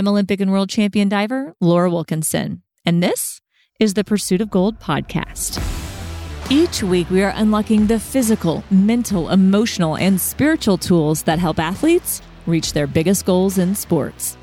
[0.00, 3.42] I'm Olympic and world champion diver Laura Wilkinson, and this
[3.78, 5.62] is the Pursuit of Gold podcast.
[6.50, 12.22] Each week, we are unlocking the physical, mental, emotional, and spiritual tools that help athletes
[12.46, 14.38] reach their biggest goals in sports.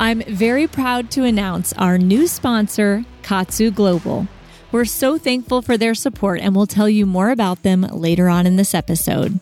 [0.00, 4.26] I'm very proud to announce our new sponsor, Kaatsu Global.
[4.70, 8.46] We're so thankful for their support, and we'll tell you more about them later on
[8.46, 9.38] in this episode.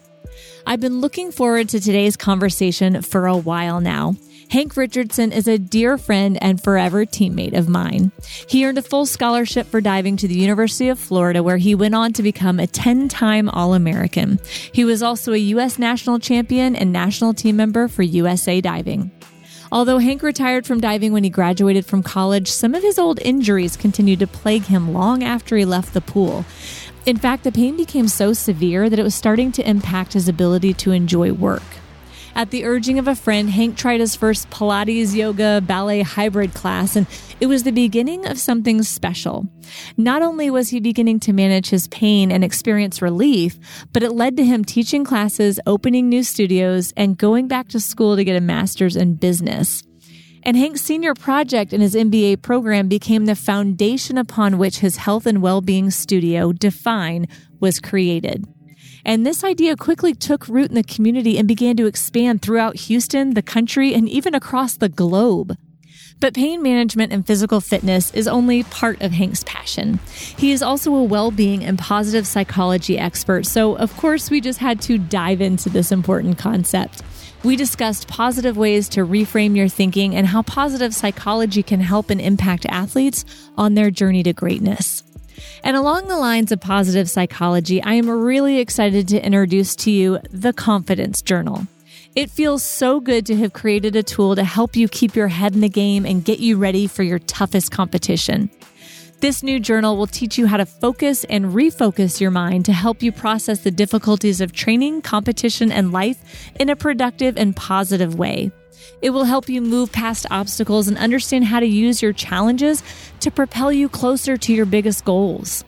[0.66, 4.16] I've been looking forward to today's conversation for a while now.
[4.50, 8.10] Hank Richardson is a dear friend and forever teammate of mine.
[8.48, 11.94] He earned a full scholarship for diving to the University of Florida, where he went
[11.94, 14.40] on to become a 10 time All American.
[14.72, 15.78] He was also a U.S.
[15.78, 19.12] national champion and national team member for USA Diving.
[19.70, 23.76] Although Hank retired from diving when he graduated from college, some of his old injuries
[23.76, 26.44] continued to plague him long after he left the pool.
[27.06, 30.74] In fact, the pain became so severe that it was starting to impact his ability
[30.74, 31.62] to enjoy work.
[32.34, 36.96] At the urging of a friend, Hank tried his first Pilates, yoga, ballet hybrid class,
[36.96, 37.06] and
[37.40, 39.46] it was the beginning of something special.
[39.96, 43.58] Not only was he beginning to manage his pain and experience relief,
[43.92, 48.16] but it led to him teaching classes, opening new studios, and going back to school
[48.16, 49.82] to get a master's in business.
[50.42, 55.26] And Hank's senior project in his MBA program became the foundation upon which his health
[55.26, 57.26] and well being studio, Define,
[57.60, 58.46] was created.
[59.04, 63.34] And this idea quickly took root in the community and began to expand throughout Houston,
[63.34, 65.56] the country, and even across the globe.
[66.20, 70.00] But pain management and physical fitness is only part of Hank's passion.
[70.36, 74.58] He is also a well being and positive psychology expert, so of course, we just
[74.58, 77.02] had to dive into this important concept.
[77.42, 82.20] We discussed positive ways to reframe your thinking and how positive psychology can help and
[82.20, 83.24] impact athletes
[83.56, 85.02] on their journey to greatness.
[85.62, 90.18] And along the lines of positive psychology, I am really excited to introduce to you
[90.30, 91.66] the Confidence Journal.
[92.16, 95.54] It feels so good to have created a tool to help you keep your head
[95.54, 98.50] in the game and get you ready for your toughest competition.
[99.20, 103.02] This new journal will teach you how to focus and refocus your mind to help
[103.02, 108.50] you process the difficulties of training, competition, and life in a productive and positive way.
[109.02, 112.82] It will help you move past obstacles and understand how to use your challenges
[113.20, 115.64] to propel you closer to your biggest goals.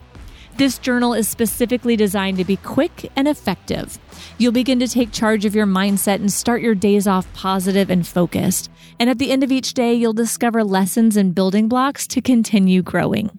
[0.55, 3.97] This journal is specifically designed to be quick and effective.
[4.37, 8.05] You'll begin to take charge of your mindset and start your days off positive and
[8.05, 8.69] focused.
[8.99, 12.83] And at the end of each day, you'll discover lessons and building blocks to continue
[12.83, 13.31] growing.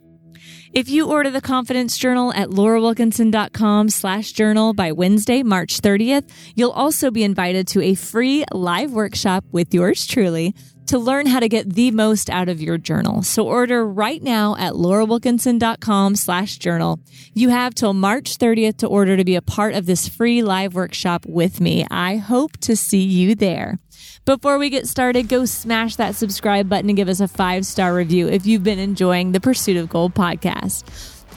[0.75, 6.73] If you order the Confidence Journal at laurawilkinson.com slash journal by Wednesday, March 30th, you'll
[6.73, 10.53] also be invited to a free live workshop with yours truly
[10.87, 13.23] to learn how to get the most out of your journal.
[13.23, 17.01] So order right now at laurawilkinson.com slash journal.
[17.33, 20.75] You have till March 30th to order to be a part of this free live
[20.75, 21.87] workshop with me.
[21.91, 23.79] I hope to see you there.
[24.25, 27.95] Before we get started, go smash that subscribe button and give us a five star
[27.95, 30.85] review if you've been enjoying the Pursuit of Gold podcast.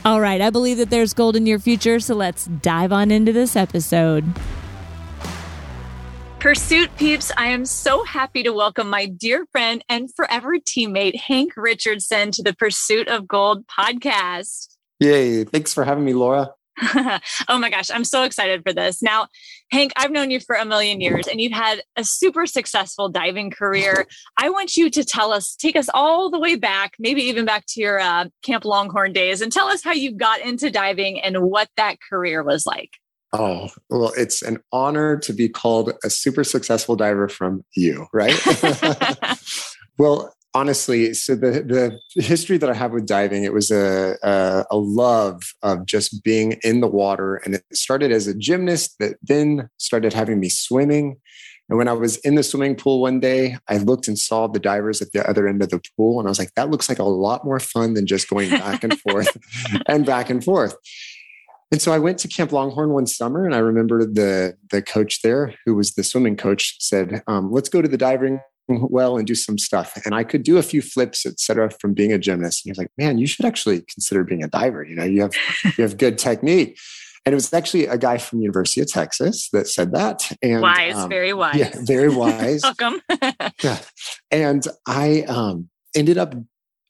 [0.06, 3.34] All right, I believe that there's gold in your future, so let's dive on into
[3.34, 4.24] this episode.
[6.40, 11.54] Pursuit peeps, I am so happy to welcome my dear friend and forever teammate, Hank
[11.58, 14.78] Richardson, to the Pursuit of Gold podcast.
[15.00, 15.46] Yay.
[15.46, 16.52] Thanks for having me, Laura.
[17.50, 19.02] oh my gosh, I'm so excited for this.
[19.02, 19.28] Now,
[19.72, 23.50] Hank, I've known you for a million years and you've had a super successful diving
[23.50, 24.06] career.
[24.38, 27.66] I want you to tell us, take us all the way back, maybe even back
[27.70, 31.42] to your uh, Camp Longhorn days, and tell us how you got into diving and
[31.42, 32.92] what that career was like.
[33.34, 38.36] Oh, well, it's an honor to be called a super successful diver from you, right?
[39.98, 44.66] well, honestly, so the the history that I have with diving, it was a, a,
[44.72, 49.18] a love of just being in the water, and it started as a gymnast that
[49.22, 51.18] then started having me swimming.
[51.70, 54.60] And when I was in the swimming pool one day, I looked and saw the
[54.60, 57.00] divers at the other end of the pool, and I was like, that looks like
[57.00, 59.36] a lot more fun than just going back and forth
[59.88, 60.76] and back and forth.
[61.72, 65.22] And so I went to Camp Longhorn one summer, and I remember the the coach
[65.22, 69.26] there, who was the swimming coach, said, um, "Let's go to the diving well and
[69.26, 69.98] do some stuff.
[70.06, 72.66] And I could do a few flips, etc., from being a gymnast.
[72.66, 74.84] And he was like, man, you should actually consider being a diver.
[74.84, 75.34] You know, you have
[75.78, 76.78] you have good technique.
[77.26, 80.32] And it was actually a guy from University of Texas that said that.
[80.42, 81.56] And wise, um, very wise.
[81.56, 82.62] Yeah, very wise.
[82.64, 83.02] Welcome.
[83.64, 83.80] yeah.
[84.32, 86.36] And I um, ended up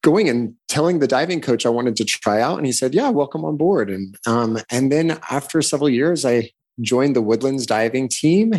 [0.04, 3.10] going and telling the diving coach I wanted to try out, and he said, "Yeah,
[3.10, 6.52] welcome on board." And um, and then after several years, I
[6.82, 8.54] joined the Woodlands diving team.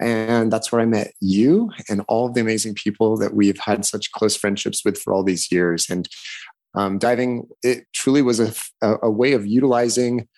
[0.00, 3.84] And that's where I met you and all of the amazing people that we've had
[3.84, 5.88] such close friendships with for all these years.
[5.88, 6.08] And
[6.74, 8.52] um, diving, it truly was a,
[9.02, 10.28] a way of utilizing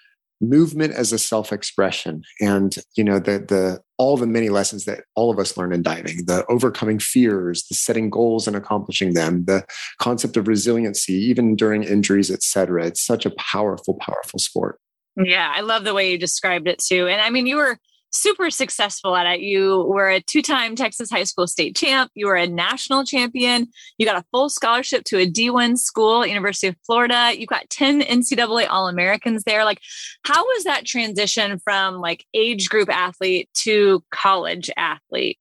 [0.41, 5.31] movement as a self-expression and you know the the all the many lessons that all
[5.31, 9.65] of us learn in diving the overcoming fears the setting goals and accomplishing them the
[9.99, 14.81] concept of resiliency even during injuries etc it's such a powerful powerful sport.
[15.17, 17.07] Yeah i love the way you described it too.
[17.07, 17.79] And i mean you were
[18.15, 19.41] super successful at it.
[19.41, 22.11] You were a two time Texas high school state champ.
[22.15, 23.67] You were a national champion.
[23.99, 27.33] You got a full scholarship to a D1 school, University of Florida.
[27.37, 29.65] You got 10 NCAA All Americans there.
[29.65, 29.81] Like,
[30.25, 35.39] how was that transition from like age group athlete to college athlete?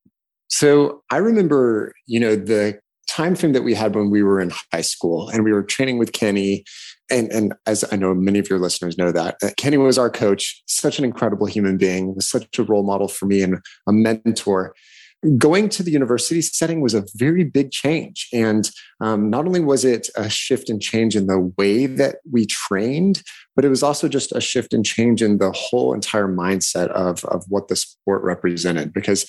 [0.48, 2.80] So I remember, you know, the
[3.10, 5.98] time frame that we had when we were in high school and we were training
[5.98, 6.64] with Kenny
[7.10, 10.10] and, and as I know many of your listeners know that, uh, Kenny was our
[10.10, 13.92] coach, such an incredible human being, was such a role model for me and a
[13.92, 14.74] mentor.
[15.38, 18.28] Going to the university setting was a very big change.
[18.34, 18.70] And
[19.00, 23.24] um, not only was it a shift and change in the way that we trained,
[23.56, 27.24] but it was also just a shift and change in the whole entire mindset of,
[27.26, 28.92] of what the sport represented.
[28.92, 29.26] Because,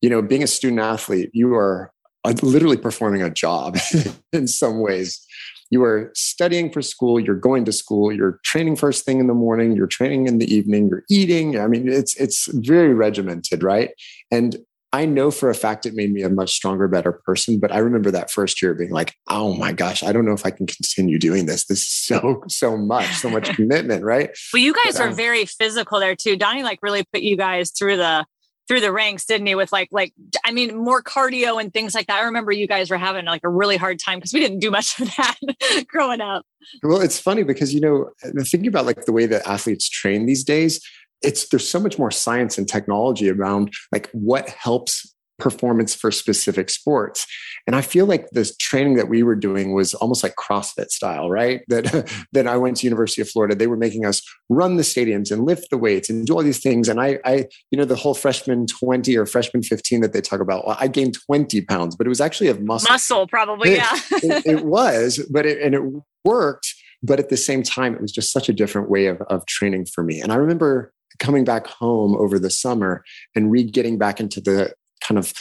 [0.00, 1.92] you know, being a student athlete, you are
[2.24, 3.76] uh, literally performing a job
[4.32, 5.26] in some ways
[5.74, 9.34] you are studying for school, you're going to school, you're training first thing in the
[9.34, 11.58] morning, you're training in the evening, you're eating.
[11.58, 13.90] I mean, it's it's very regimented, right?
[14.30, 14.56] And
[14.92, 17.58] I know for a fact it made me a much stronger, better person.
[17.58, 20.46] But I remember that first year being like, oh my gosh, I don't know if
[20.46, 21.64] I can continue doing this.
[21.66, 24.30] This is so, so much, so much commitment, right?
[24.52, 26.36] Well, you guys but, are um, very physical there too.
[26.36, 28.24] Donnie like really put you guys through the
[28.66, 29.54] through the ranks, didn't he?
[29.54, 30.12] With like, like,
[30.44, 32.20] I mean, more cardio and things like that.
[32.20, 34.70] I remember you guys were having like a really hard time because we didn't do
[34.70, 35.36] much of that
[35.88, 36.46] growing up.
[36.82, 38.10] Well, it's funny because, you know,
[38.44, 40.80] thinking about like the way that athletes train these days,
[41.22, 46.70] it's there's so much more science and technology around like what helps performance for specific
[46.70, 47.26] sports.
[47.66, 51.30] And I feel like this training that we were doing was almost like CrossFit style,
[51.30, 51.62] right?
[51.74, 53.54] That that I went to University of Florida.
[53.54, 56.60] They were making us run the stadiums and lift the weights and do all these
[56.60, 56.88] things.
[56.88, 60.40] And I, I you know, the whole freshman 20 or freshman 15 that they talk
[60.40, 62.92] about, well, I gained 20 pounds, but it was actually of muscle.
[62.92, 63.98] Muscle, probably, it, yeah.
[64.22, 65.82] it, it, was, but it, and it
[66.24, 66.74] worked.
[67.02, 69.86] But at the same time, it was just such a different way of, of training
[69.86, 70.20] for me.
[70.20, 73.04] And I remember coming back home over the summer
[73.34, 74.72] and re getting back into the
[75.06, 75.32] kind of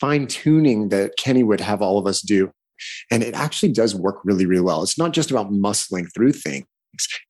[0.00, 2.50] fine tuning that Kenny would have all of us do.
[3.10, 4.82] And it actually does work really, really well.
[4.82, 6.66] It's not just about muscling through things.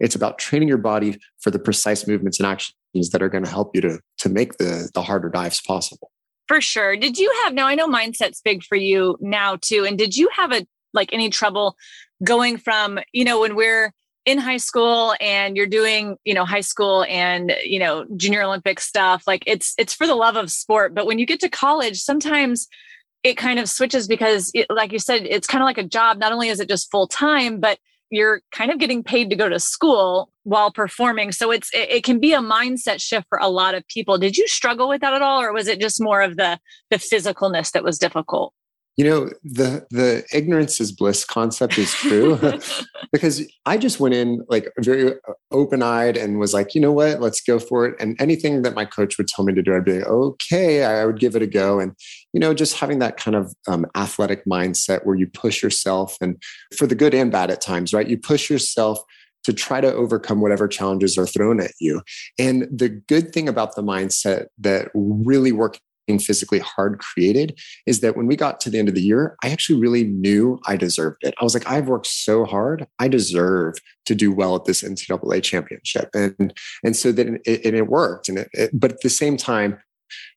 [0.00, 3.50] It's about training your body for the precise movements and actions that are going to
[3.50, 6.10] help you to, to make the, the harder dives possible.
[6.48, 6.96] For sure.
[6.96, 9.84] Did you have now I know mindset's big for you now too.
[9.86, 11.76] And did you have a like any trouble
[12.22, 13.92] going from, you know, when we're
[14.24, 18.80] in high school and you're doing you know high school and you know junior olympic
[18.80, 20.94] stuff like it's it's for the love of sport.
[20.94, 22.68] But when you get to college sometimes
[23.22, 26.18] it kind of switches because it, like you said it's kind of like a job.
[26.18, 27.78] Not only is it just full time but
[28.10, 31.32] you're kind of getting paid to go to school while performing.
[31.32, 34.18] So it's it, it, can be a mindset shift for a lot of people.
[34.18, 36.58] Did you struggle with that at all or was it just more of the
[36.90, 38.54] the physicalness that was difficult
[38.96, 42.38] you know the the ignorance is bliss concept is true
[43.12, 47.20] because i just went in like very uh, open-eyed and was like you know what?
[47.20, 47.94] Let's go for it.
[48.00, 51.04] And anything that my coach would tell me to do i'd be like okay i
[51.04, 51.80] would give it a go.
[51.80, 51.92] And
[52.32, 56.42] you know just having that kind of um, athletic mindset where you push yourself and
[56.76, 58.08] for the good and bad at times right?
[58.08, 58.98] You push yourself
[59.44, 62.00] to try to overcome whatever challenges are thrown at you.
[62.38, 65.80] And the good thing about the mindset that really worked
[66.18, 69.50] physically hard created is that when we got to the end of the year, I
[69.50, 71.34] actually really knew I deserved it.
[71.40, 72.86] I was like, I've worked so hard.
[72.98, 73.74] I deserve
[74.06, 76.10] to do well at this NCAA championship.
[76.14, 76.52] And,
[76.82, 78.28] and so then it, and it worked.
[78.28, 79.78] And it, it, but at the same time,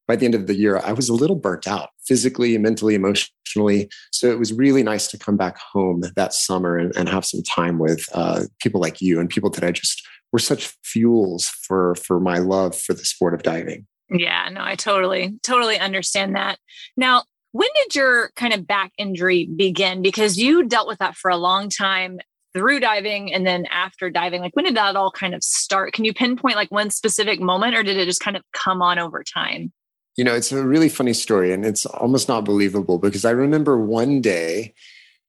[0.07, 3.89] by the end of the year, I was a little burnt out physically, mentally, emotionally.
[4.11, 7.43] So it was really nice to come back home that summer and, and have some
[7.43, 11.95] time with uh, people like you and people that I just were such fuels for
[11.95, 13.85] for my love for the sport of diving.
[14.09, 16.59] Yeah, no, I totally, totally understand that.
[16.95, 20.01] Now, when did your kind of back injury begin?
[20.01, 22.19] Because you dealt with that for a long time
[22.53, 24.41] through diving and then after diving.
[24.41, 25.93] Like, when did that all kind of start?
[25.93, 28.99] Can you pinpoint like one specific moment or did it just kind of come on
[28.99, 29.71] over time?
[30.15, 33.77] You know, it's a really funny story and it's almost not believable because I remember
[33.77, 34.73] one day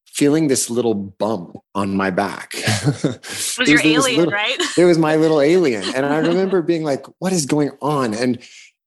[0.07, 2.55] feeling this little bump on my back.
[2.83, 4.57] was, was your alien, little, right?
[4.77, 5.83] it was my little alien.
[5.95, 8.13] And I remember being like, what is going on?
[8.13, 8.41] And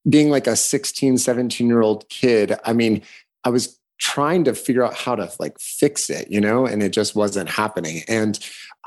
[0.09, 3.03] being like a 16, 17 year old kid, I mean,
[3.45, 6.93] I was trying to figure out how to like fix it, you know, and it
[6.93, 8.03] just wasn't happening.
[8.09, 8.39] And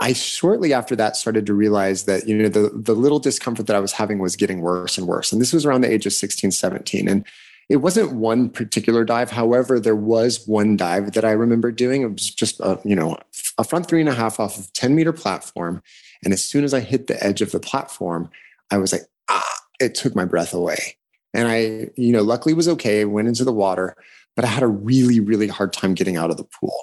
[0.01, 3.77] I shortly after that started to realize that, you know, the, the little discomfort that
[3.77, 5.31] I was having was getting worse and worse.
[5.31, 7.07] And this was around the age of 16, 17.
[7.07, 7.25] And
[7.69, 9.31] it wasn't one particular dive.
[9.31, 12.01] However, there was one dive that I remember doing.
[12.01, 13.17] It was just, a, you know,
[13.57, 15.81] a front three and a half off of 10 meter platform.
[16.25, 18.29] And as soon as I hit the edge of the platform,
[18.69, 20.97] I was like, ah, it took my breath away
[21.35, 23.95] And I, you know, luckily was okay, went into the water,
[24.35, 26.77] but I had a really, really hard time getting out of the pool.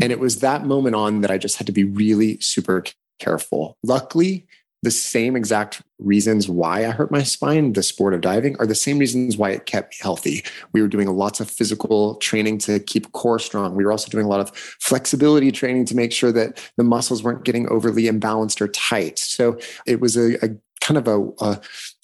[0.00, 2.84] And it was that moment on that I just had to be really super
[3.18, 3.76] careful.
[3.82, 4.46] Luckily,
[4.82, 8.74] the same exact reasons why I hurt my spine, the sport of diving, are the
[8.74, 10.44] same reasons why it kept me healthy.
[10.72, 13.76] We were doing lots of physical training to keep core strong.
[13.76, 17.22] We were also doing a lot of flexibility training to make sure that the muscles
[17.22, 19.20] weren't getting overly imbalanced or tight.
[19.20, 20.48] So it was a, a
[20.80, 21.60] kind of a, a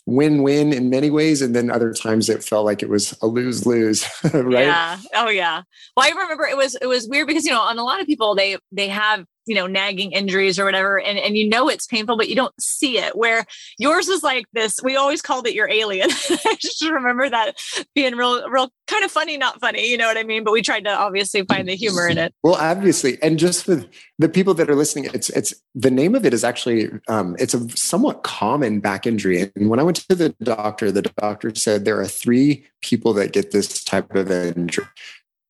[0.08, 4.06] win-win in many ways and then other times it felt like it was a lose-lose
[4.32, 4.64] right?
[4.64, 4.98] Yeah.
[5.14, 5.62] Oh yeah.
[5.96, 8.06] Well i remember it was it was weird because you know on a lot of
[8.06, 11.86] people they they have you know nagging injuries or whatever and, and you know it's
[11.86, 13.16] painful but you don't see it.
[13.16, 13.44] Where
[13.78, 16.10] yours is like this we always called it your alien.
[16.30, 17.56] I just remember that
[17.94, 20.44] being real real kind of funny not funny you know what i mean?
[20.44, 22.34] But we tried to obviously find the humor in it.
[22.42, 23.84] Well obviously and just for
[24.18, 27.54] the people that are listening it's it's the name of it is actually um, it's
[27.54, 29.50] a somewhat common back injury.
[29.56, 33.32] And when i went to the doctor the doctor said there are three people that
[33.32, 34.86] get this type of injury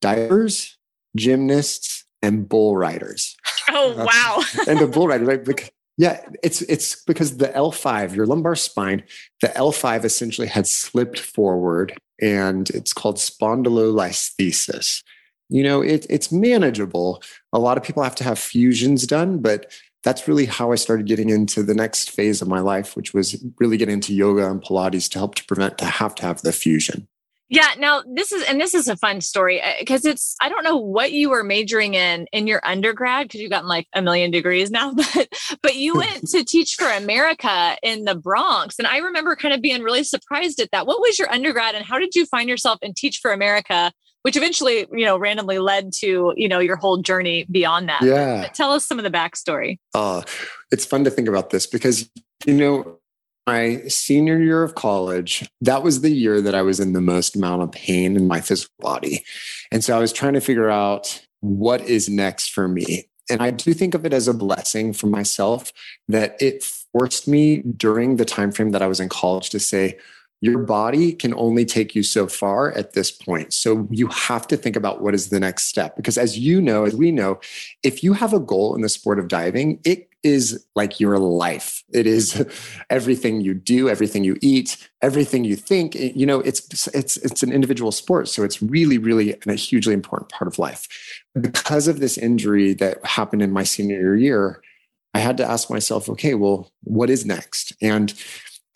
[0.00, 0.78] divers
[1.16, 3.36] gymnasts and bull riders.
[3.80, 4.42] Oh wow!
[4.66, 5.70] and the bull rider, right?
[5.98, 9.02] Yeah, it's it's because the L5, your lumbar spine,
[9.42, 15.02] the L5 essentially had slipped forward, and it's called spondylolisthesis.
[15.50, 17.22] You know, it, it's manageable.
[17.52, 19.72] A lot of people have to have fusions done, but
[20.04, 23.42] that's really how I started getting into the next phase of my life, which was
[23.58, 26.52] really getting into yoga and Pilates to help to prevent to have to have the
[26.52, 27.08] fusion.
[27.48, 27.68] Yeah.
[27.78, 30.76] Now this is, and this is a fun story because uh, it's, I don't know
[30.76, 34.70] what you were majoring in in your undergrad because you've gotten like a million degrees
[34.70, 35.28] now, but,
[35.62, 38.78] but you went to teach for America in the Bronx.
[38.78, 40.86] And I remember kind of being really surprised at that.
[40.86, 43.92] What was your undergrad and how did you find yourself in Teach for America?
[44.22, 48.02] Which eventually, you know, randomly led to, you know, your whole journey beyond that.
[48.02, 48.42] Yeah.
[48.42, 49.78] But tell us some of the backstory.
[49.94, 50.22] Uh,
[50.72, 52.10] it's fun to think about this because,
[52.44, 52.98] you know,
[53.48, 57.34] my senior year of college, that was the year that I was in the most
[57.34, 59.24] amount of pain in my physical body.
[59.72, 63.08] And so I was trying to figure out what is next for me.
[63.30, 65.72] And I do think of it as a blessing for myself
[66.08, 69.98] that it forced me during the time frame that I was in college to say,
[70.40, 73.52] your body can only take you so far at this point.
[73.52, 75.96] So you have to think about what is the next step.
[75.96, 77.40] Because as you know, as we know,
[77.82, 81.82] if you have a goal in the sport of diving, it is like your life.
[81.92, 82.44] It is
[82.90, 85.94] everything you do, everything you eat, everything you think.
[85.94, 90.30] You know, it's it's it's an individual sport, so it's really, really a hugely important
[90.30, 90.88] part of life.
[91.40, 94.62] Because of this injury that happened in my senior year,
[95.14, 97.72] I had to ask myself, okay, well, what is next?
[97.80, 98.12] And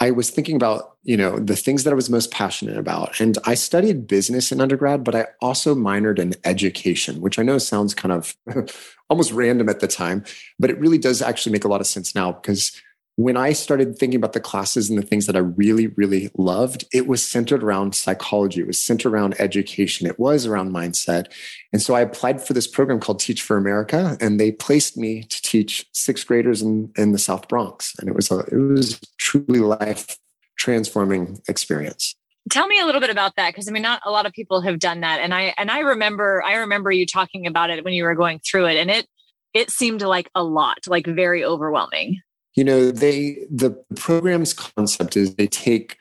[0.00, 3.18] I was thinking about, you know, the things that I was most passionate about.
[3.20, 7.58] And I studied business in undergrad, but I also minored in education, which I know
[7.58, 8.36] sounds kind of
[9.10, 10.24] almost random at the time,
[10.58, 12.80] but it really does actually make a lot of sense now because
[13.16, 16.86] when I started thinking about the classes and the things that I really, really loved,
[16.94, 18.62] it was centered around psychology.
[18.62, 20.06] It was centered around education.
[20.06, 21.26] It was around mindset.
[21.74, 25.24] And so I applied for this program called Teach for America, and they placed me
[25.24, 27.94] to teach sixth graders in, in the South Bronx.
[27.98, 30.16] And it was a, it was truly life
[30.62, 32.14] transforming experience.
[32.48, 34.60] Tell me a little bit about that because I mean not a lot of people
[34.60, 37.94] have done that and I and I remember I remember you talking about it when
[37.94, 39.06] you were going through it and it
[39.54, 42.20] it seemed like a lot like very overwhelming
[42.54, 45.96] you know they the program's concept is they take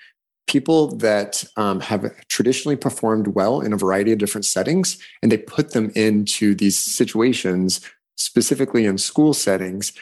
[0.47, 5.37] people that um, have traditionally performed well in a variety of different settings and they
[5.37, 7.81] put them into these situations
[8.15, 9.93] specifically in school settings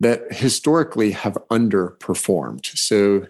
[0.00, 3.26] that historically have underperformed so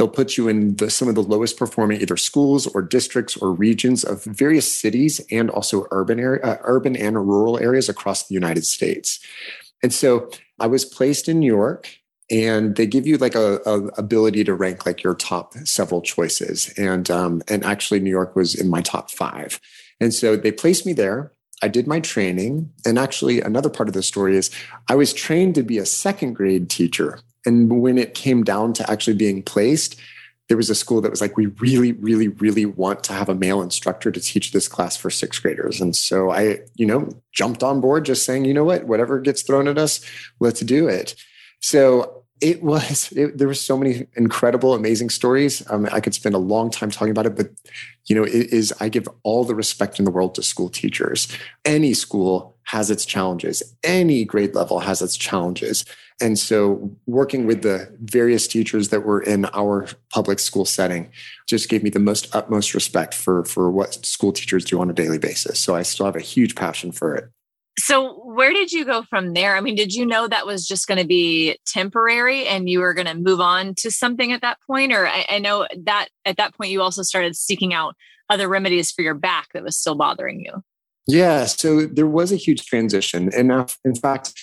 [0.00, 3.52] they'll put you in the, some of the lowest performing either schools or districts or
[3.52, 8.32] regions of various cities and also urban area, uh, urban and rural areas across the
[8.32, 9.20] united states.
[9.82, 11.98] And so i was placed in new york
[12.30, 16.72] and they give you like a, a, ability to rank like your top several choices.
[16.78, 19.60] And um, and actually new york was in my top five.
[20.00, 21.32] And so they placed me there.
[21.62, 22.72] I did my training.
[22.86, 24.50] And actually another part of the story is
[24.88, 28.90] i was trained to be a second grade teacher and when it came down to
[28.90, 29.96] actually being placed
[30.50, 33.34] there was a school that was like we really really really want to have a
[33.36, 35.80] male instructor to teach this class for sixth graders.
[35.80, 38.84] And so i you know jumped on board just saying you know what?
[38.84, 40.04] Whatever gets thrown at us
[40.40, 41.14] let's do it.
[41.60, 45.62] So it was it, there were so many incredible amazing stories.
[45.70, 47.50] Um, i could spend a long time talking about it but
[48.06, 51.28] you know it is i give all the respect in the world to school teachers.
[51.64, 53.62] Any school has its challenges.
[53.84, 55.84] Any grade level has its challenges
[56.20, 61.10] and so working with the various teachers that were in our public school setting
[61.48, 64.92] just gave me the most utmost respect for for what school teachers do on a
[64.92, 67.30] daily basis so i still have a huge passion for it
[67.78, 69.56] So, where did you go from there?
[69.56, 72.92] I mean, did you know that was just going to be temporary and you were
[72.92, 74.92] going to move on to something at that point?
[74.92, 77.94] Or I, I, know that at that point you also started seeking out
[78.28, 80.62] other remedies for your back that was still bothering you.
[81.06, 81.46] Yeah.
[81.46, 83.30] So, there was a huge transition.
[83.34, 84.34] And in fact,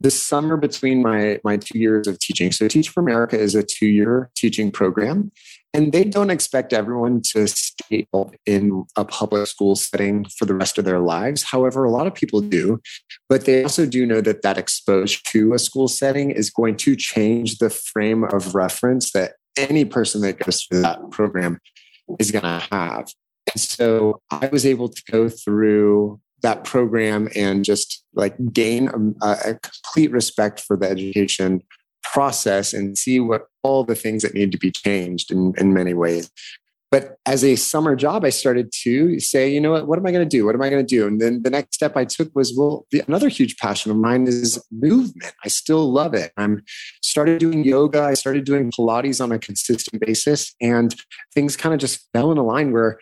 [0.00, 3.62] the summer between my my two years of teaching so teach for america is a
[3.62, 5.30] two year teaching program
[5.76, 8.06] and they don't expect everyone to stay
[8.46, 11.42] in a public school setting for the rest of their lives.
[11.42, 12.80] However a lot of people do
[13.28, 16.96] but they also do know that that exposure to a school setting is going to
[16.96, 21.58] change the frame of reference that any person that goes through that program
[22.18, 23.12] is going to have.
[23.52, 29.26] And so i was able to go through that program and just like gain a,
[29.26, 31.60] a, complete respect for the education
[32.04, 35.92] process and see what all the things that need to be changed in, in many
[35.92, 36.30] ways.
[36.92, 40.12] But as a summer job, I started to say, you know what, what am I
[40.12, 40.46] going to do?
[40.46, 41.04] What am I going to do?
[41.04, 44.28] And then the next step I took was, well, the, another huge passion of mine
[44.28, 45.34] is movement.
[45.44, 46.30] I still love it.
[46.36, 46.62] I'm
[47.02, 48.02] started doing yoga.
[48.02, 50.94] I started doing Pilates on a consistent basis, and
[51.34, 53.00] things kind of just fell in a line where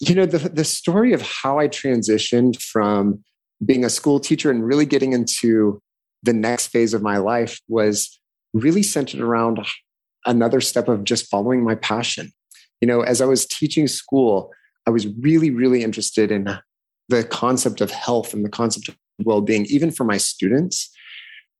[0.00, 3.22] you know the, the story of how i transitioned from
[3.64, 5.80] being a school teacher and really getting into
[6.22, 8.18] the next phase of my life was
[8.52, 9.64] really centered around
[10.26, 12.30] another step of just following my passion.
[12.80, 14.50] You know as i was teaching school
[14.86, 16.48] i was really really interested in
[17.08, 20.90] the concept of health and the concept of well-being even for my students.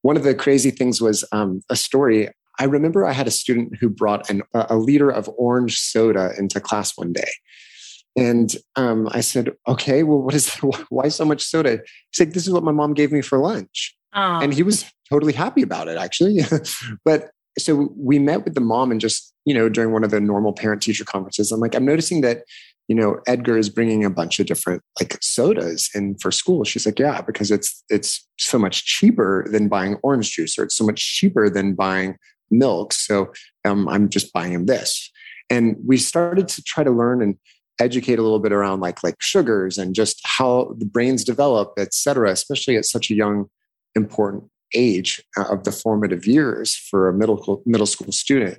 [0.01, 2.29] One of the crazy things was um, a story.
[2.59, 6.59] I remember i had a student who brought an, a liter of orange soda into
[6.59, 7.29] class one day
[8.15, 10.53] and um, I said, okay, well, what is,
[10.89, 11.77] why so much soda?
[11.77, 13.95] He said, this is what my mom gave me for lunch.
[14.13, 14.39] Oh.
[14.39, 16.39] And he was totally happy about it, actually.
[17.05, 20.19] but so we met with the mom and just, you know, during one of the
[20.19, 22.43] normal parent teacher conferences, I'm like, I'm noticing that,
[22.87, 26.63] you know, Edgar is bringing a bunch of different like sodas in for school.
[26.63, 30.75] She's like, yeah, because it's, it's so much cheaper than buying orange juice or it's
[30.75, 32.17] so much cheaper than buying
[32.49, 32.91] milk.
[32.91, 33.31] So
[33.63, 35.09] um, I'm just buying him this.
[35.49, 37.37] And we started to try to learn and
[37.81, 41.93] educate a little bit around like like sugars and just how the brains develop, et
[41.93, 43.49] cetera, especially at such a young,
[43.95, 48.57] important age uh, of the formative years for a middle middle school student.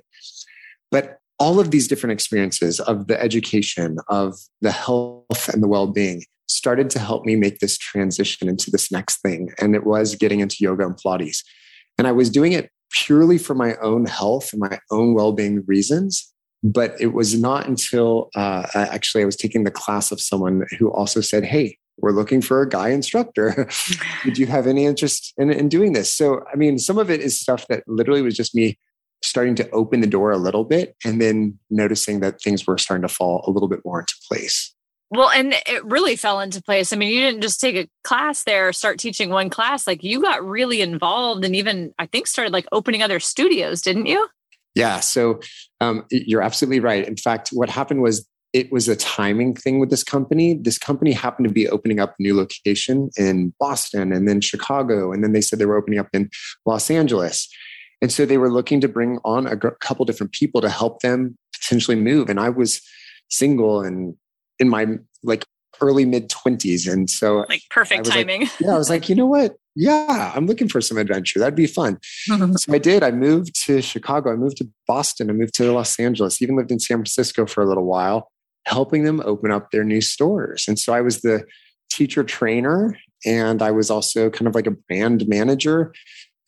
[0.91, 6.23] But all of these different experiences of the education, of the health and the well-being
[6.47, 9.49] started to help me make this transition into this next thing.
[9.59, 11.39] And it was getting into yoga and Pilates.
[11.97, 16.31] And I was doing it purely for my own health and my own well-being reasons
[16.63, 20.89] but it was not until uh, actually I was taking the class of someone who
[20.91, 23.69] also said, Hey, we're looking for a guy instructor.
[24.23, 26.11] Did you have any interest in, in doing this?
[26.11, 28.79] So, I mean, some of it is stuff that literally was just me
[29.21, 33.07] starting to open the door a little bit and then noticing that things were starting
[33.07, 34.73] to fall a little bit more into place.
[35.09, 36.91] Well, and it really fell into place.
[36.91, 39.85] I mean, you didn't just take a class there, start teaching one class.
[39.85, 44.07] Like you got really involved and even, I think, started like opening other studios, didn't
[44.07, 44.27] you?
[44.75, 44.99] Yeah.
[44.99, 45.39] So
[45.81, 47.07] um, you're absolutely right.
[47.07, 50.53] In fact, what happened was it was a timing thing with this company.
[50.53, 55.11] This company happened to be opening up a new location in Boston and then Chicago.
[55.11, 56.29] And then they said they were opening up in
[56.65, 57.49] Los Angeles.
[58.01, 61.37] And so they were looking to bring on a couple different people to help them
[61.53, 62.29] potentially move.
[62.29, 62.81] And I was
[63.29, 64.15] single and
[64.59, 64.85] in my
[65.23, 65.45] like
[65.83, 66.91] early mid 20s.
[66.91, 68.41] And so, like, perfect timing.
[68.41, 69.55] Like, yeah, I was like, you know what?
[69.75, 71.39] yeah, I'm looking for some adventure.
[71.39, 71.99] That'd be fun.
[72.25, 73.03] so I did.
[73.03, 74.31] I moved to Chicago.
[74.31, 75.29] I moved to Boston.
[75.29, 76.41] I moved to Los Angeles.
[76.41, 78.31] Even lived in San Francisco for a little while,
[78.65, 80.65] helping them open up their new stores.
[80.67, 81.45] And so I was the
[81.89, 85.93] teacher trainer, and I was also kind of like a brand manager.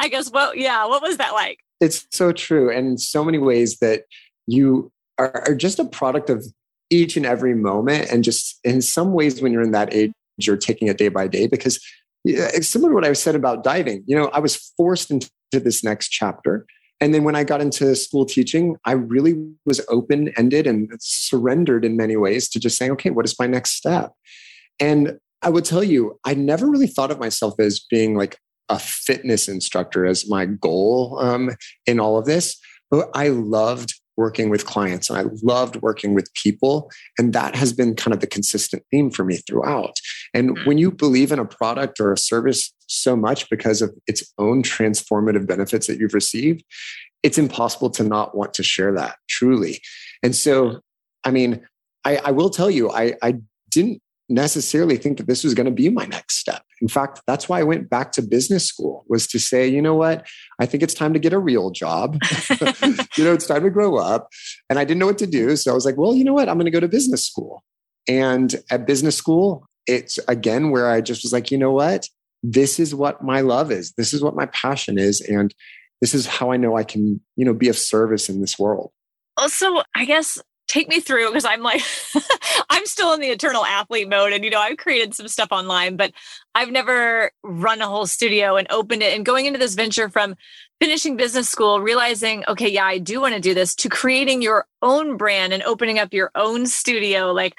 [0.00, 0.58] I guess what?
[0.58, 1.60] Yeah, what was that like?
[1.80, 4.04] It's so true, and in so many ways that
[4.46, 6.44] you are, are just a product of
[6.90, 8.10] each and every moment.
[8.10, 11.26] And just in some ways, when you're in that age, you're taking it day by
[11.28, 11.80] day because
[12.24, 14.04] it's similar to what I said about diving.
[14.06, 16.66] You know, I was forced into this next chapter.
[17.00, 19.34] And then when I got into school teaching, I really
[19.64, 23.46] was open ended and surrendered in many ways to just saying, okay, what is my
[23.46, 24.12] next step?
[24.80, 28.78] And I would tell you, I never really thought of myself as being like a
[28.78, 31.50] fitness instructor as my goal um,
[31.86, 32.58] in all of this.
[32.90, 36.90] But I loved working with clients and I loved working with people.
[37.18, 39.94] And that has been kind of the consistent theme for me throughout.
[40.34, 40.68] And mm-hmm.
[40.68, 44.62] when you believe in a product or a service so much because of its own
[44.62, 46.64] transformative benefits that you've received,
[47.22, 49.80] it's impossible to not want to share that truly.
[50.22, 50.80] And so,
[51.24, 51.66] I mean,
[52.04, 53.36] I, I will tell you, I, I
[53.70, 56.62] didn't necessarily think that this was going to be my next step.
[56.80, 59.94] In fact, that's why I went back to business school was to say, you know
[59.94, 60.26] what?
[60.60, 62.18] I think it's time to get a real job.
[63.16, 64.28] you know, it's time to grow up.
[64.68, 65.56] And I didn't know what to do.
[65.56, 66.48] So I was like, well, you know what?
[66.48, 67.64] I'm going to go to business school.
[68.06, 72.08] And at business school, it's again where I just was like, you know what?
[72.42, 73.92] This is what my love is.
[73.92, 75.20] This is what my passion is.
[75.20, 75.54] And
[76.00, 78.92] this is how I know I can, you know, be of service in this world.
[79.48, 81.80] So I guess take me through because I'm like,
[82.70, 84.32] I'm still in the eternal athlete mode.
[84.32, 86.12] And, you know, I've created some stuff online, but
[86.54, 89.16] I've never run a whole studio and opened it.
[89.16, 90.36] And going into this venture from
[90.80, 94.66] finishing business school, realizing, okay, yeah, I do want to do this, to creating your
[94.82, 97.32] own brand and opening up your own studio.
[97.32, 97.54] Like,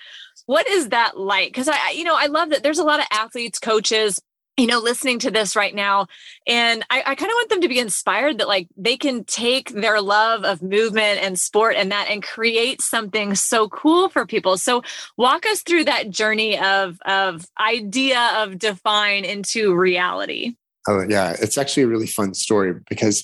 [0.45, 1.49] what is that like?
[1.49, 4.21] Because I, you know, I love that there's a lot of athletes, coaches,
[4.59, 6.07] you know, listening to this right now.
[6.45, 9.69] And I, I kind of want them to be inspired that like they can take
[9.69, 14.57] their love of movement and sport and that and create something so cool for people.
[14.57, 14.83] So
[15.17, 20.55] walk us through that journey of of idea of define into reality.
[20.87, 23.23] Oh yeah, it's actually a really fun story because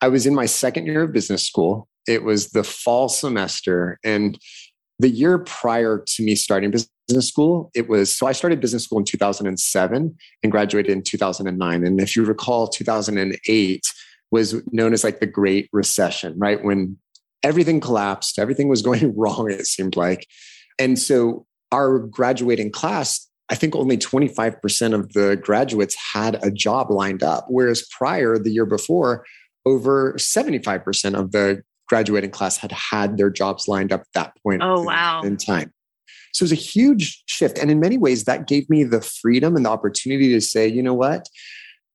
[0.00, 1.88] I was in my second year of business school.
[2.08, 4.38] It was the fall semester and
[4.98, 8.98] the year prior to me starting business school, it was so I started business school
[8.98, 11.86] in 2007 and graduated in 2009.
[11.86, 13.82] And if you recall, 2008
[14.30, 16.62] was known as like the Great Recession, right?
[16.62, 16.98] When
[17.42, 20.26] everything collapsed, everything was going wrong, it seemed like.
[20.78, 26.90] And so our graduating class, I think only 25% of the graduates had a job
[26.90, 29.24] lined up, whereas prior, the year before,
[29.66, 34.62] over 75% of the graduating class had had their jobs lined up at that point
[34.62, 35.22] oh, wow.
[35.22, 35.72] in time.
[36.34, 37.58] So it was a huge shift.
[37.58, 40.82] And in many ways, that gave me the freedom and the opportunity to say, you
[40.82, 41.28] know what?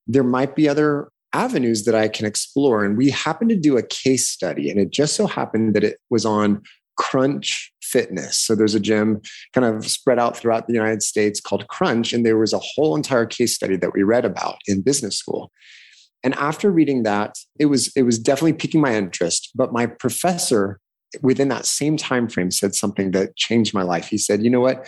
[0.08, 2.84] There might be other avenues that I can explore.
[2.84, 5.98] And we happened to do a case study, and it just so happened that it
[6.10, 6.62] was on
[6.98, 8.40] Crunch Fitness.
[8.40, 9.22] So there's a gym
[9.54, 12.14] kind of spread out throughout the United States called Crunch.
[12.14, 15.52] And there was a whole entire case study that we read about in business school.
[16.24, 19.52] And after reading that, it was it was definitely piquing my interest.
[19.56, 20.80] But my professor
[21.22, 24.08] within that same time frame said something that changed my life.
[24.08, 24.88] He said, "You know what?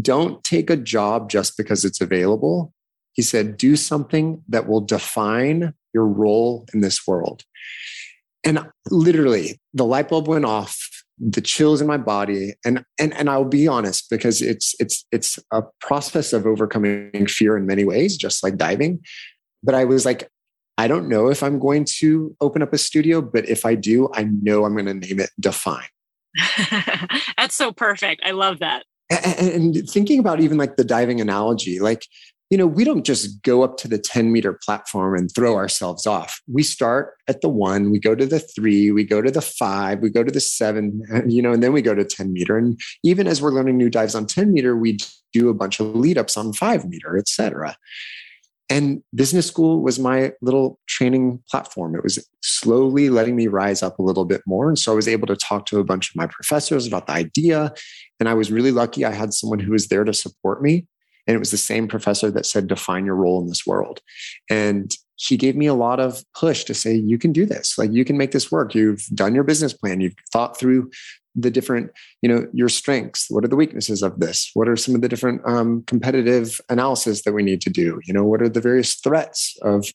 [0.00, 2.72] Don't take a job just because it's available."
[3.12, 7.44] He said, "Do something that will define your role in this world."
[8.44, 10.78] And literally, the light bulb went off
[11.20, 15.38] the chills in my body and and and I'll be honest because it's it's it's
[15.52, 19.00] a process of overcoming fear in many ways just like diving
[19.62, 20.30] but I was like
[20.78, 24.08] I don't know if I'm going to open up a studio, but if I do,
[24.14, 25.88] I know I'm going to name it Define.
[27.36, 28.22] That's so perfect.
[28.24, 28.84] I love that.
[29.10, 32.06] And, and thinking about even like the diving analogy, like,
[32.50, 36.04] you know, we don't just go up to the 10 meter platform and throw ourselves
[36.04, 36.40] off.
[36.52, 40.00] We start at the one, we go to the three, we go to the five,
[40.00, 42.58] we go to the seven, you know, and then we go to 10 meter.
[42.58, 44.98] And even as we're learning new dives on 10 meter, we
[45.32, 47.76] do a bunch of lead ups on five meter, et cetera.
[48.70, 51.96] And business school was my little training platform.
[51.96, 54.68] It was slowly letting me rise up a little bit more.
[54.68, 57.12] And so I was able to talk to a bunch of my professors about the
[57.12, 57.72] idea.
[58.20, 60.86] And I was really lucky I had someone who was there to support me.
[61.26, 64.00] And it was the same professor that said, define your role in this world.
[64.48, 67.76] And he gave me a lot of push to say, you can do this.
[67.76, 68.74] Like you can make this work.
[68.74, 70.00] You've done your business plan.
[70.00, 70.90] You've thought through
[71.34, 71.90] the different
[72.22, 73.26] you know your strengths.
[73.30, 74.50] What are the weaknesses of this?
[74.54, 78.00] What are some of the different um, competitive analysis that we need to do?
[78.04, 79.86] You know what are the various threats of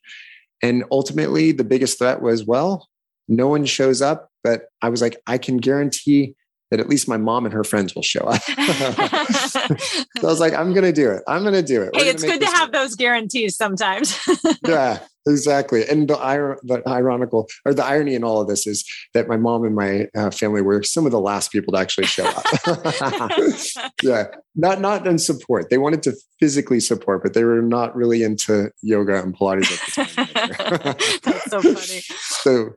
[0.61, 2.87] and ultimately the biggest threat was well
[3.27, 6.35] no one shows up but i was like i can guarantee
[6.71, 8.41] that at least my mom and her friends will show up.
[8.43, 11.23] so I was like, I'm going to do it.
[11.27, 11.95] I'm going to do it.
[11.95, 12.73] Hey, it's good to have work.
[12.73, 14.19] those guarantees sometimes.
[14.67, 15.87] yeah, exactly.
[15.87, 16.15] And the,
[16.63, 20.07] the, ironical or the irony in all of this is that my mom and my
[20.15, 22.45] uh, family were some of the last people to actually show up.
[24.03, 24.25] yeah,
[24.55, 25.69] not not in support.
[25.69, 30.07] They wanted to physically support, but they were not really into yoga and Pilates at
[30.07, 30.95] the time.
[31.23, 32.01] That's so funny.
[32.41, 32.75] So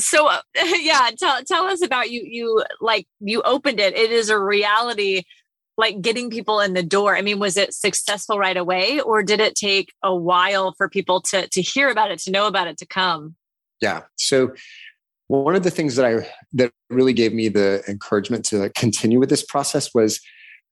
[0.00, 0.40] So uh,
[0.80, 2.22] yeah, tell tell us about you.
[2.24, 3.94] You like you opened it.
[3.94, 5.22] It is a reality.
[5.76, 7.16] Like getting people in the door.
[7.16, 11.22] I mean, was it successful right away, or did it take a while for people
[11.22, 13.36] to to hear about it, to know about it, to come?
[13.80, 14.02] Yeah.
[14.16, 14.52] So
[15.28, 19.30] one of the things that I that really gave me the encouragement to continue with
[19.30, 20.20] this process was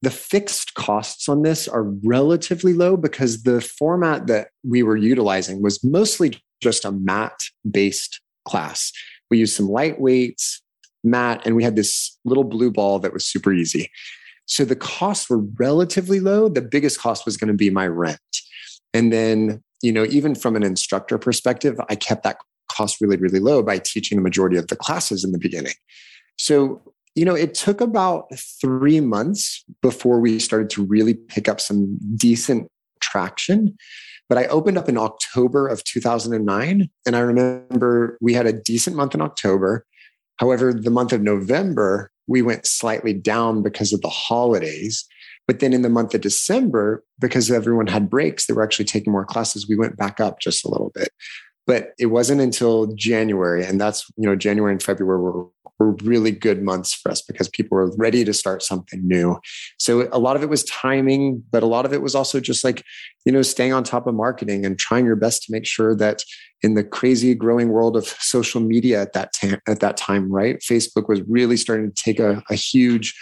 [0.03, 5.63] the fixed costs on this are relatively low because the format that we were utilizing
[5.63, 7.39] was mostly just a mat
[7.69, 8.93] based class.
[9.31, 10.61] We used some lightweights,
[11.05, 13.91] mat, and we had this little blue ball that was super easy.
[14.47, 16.49] So the costs were relatively low.
[16.49, 18.19] The biggest cost was going to be my rent.
[18.95, 22.39] And then, you know, even from an instructor perspective, I kept that
[22.73, 25.75] cost really, really low by teaching the majority of the classes in the beginning.
[26.39, 26.81] So
[27.19, 28.29] you know, it took about
[28.61, 32.69] three months before we started to really pick up some decent
[33.01, 33.77] traction.
[34.29, 36.91] But I opened up in October of 2009.
[37.07, 39.87] And I remember we had a decent month in October.
[40.37, 45.07] However, the month of November, we went slightly down because of the holidays.
[45.47, 49.13] But then in the month of December, because everyone had breaks, they were actually taking
[49.13, 49.67] more classes.
[49.67, 51.09] We went back up just a little bit.
[51.69, 55.47] But it wasn't until January, and that's, you know, January and February were
[55.79, 59.39] were really good months for us because people were ready to start something new.
[59.79, 62.65] So a lot of it was timing, but a lot of it was also just
[62.65, 62.83] like,
[63.25, 66.25] you know, staying on top of marketing and trying your best to make sure that
[66.63, 70.59] in the crazy growing world of social media at that time, at that time, right?
[70.59, 73.15] Facebook was really starting to take a, a huge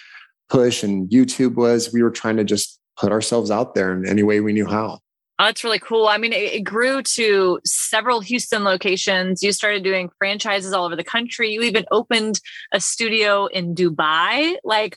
[0.49, 4.23] push and YouTube was, we were trying to just put ourselves out there in any
[4.23, 5.01] way we knew how.
[5.39, 6.07] Oh, that's really cool.
[6.07, 9.43] I mean, it, it, grew to several Houston locations.
[9.43, 11.51] You started doing franchises all over the country.
[11.51, 12.41] You even opened
[12.73, 14.57] a studio in Dubai.
[14.65, 14.97] Like,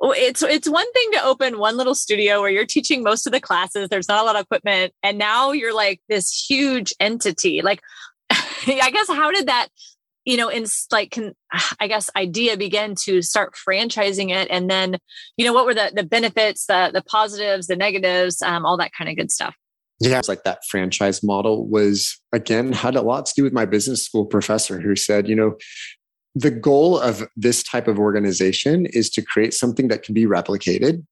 [0.00, 3.32] oh, it's it's one thing to open one little studio where you're teaching most of
[3.32, 3.88] the classes.
[3.88, 7.62] There's not a lot of equipment, and now you're like this huge entity.
[7.62, 7.80] Like,
[8.30, 9.68] I guess how did that,
[10.24, 11.32] you know, in like, can,
[11.80, 14.98] I guess idea begin to start franchising it, and then,
[15.36, 18.90] you know, what were the the benefits, the the positives, the negatives, um, all that
[18.92, 19.54] kind of good stuff.
[20.00, 24.04] Yeah, like that franchise model was again had a lot to do with my business
[24.04, 25.56] school professor who said, you know,
[26.34, 31.04] the goal of this type of organization is to create something that can be replicated.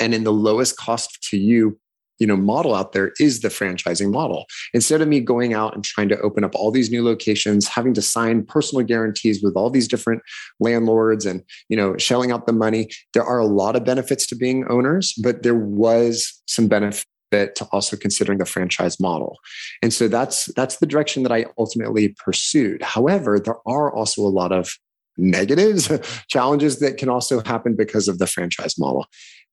[0.00, 1.78] And in the lowest cost to you
[2.22, 4.46] you know model out there is the franchising model.
[4.74, 7.94] Instead of me going out and trying to open up all these new locations having
[7.94, 10.22] to sign personal guarantees with all these different
[10.60, 14.36] landlords and you know shelling out the money there are a lot of benefits to
[14.36, 19.38] being owners but there was some benefit bit to also considering the franchise model.
[19.82, 22.82] And so that's that's the direction that I ultimately pursued.
[22.82, 24.70] However, there are also a lot of
[25.16, 25.90] negatives,
[26.28, 29.06] challenges that can also happen because of the franchise model.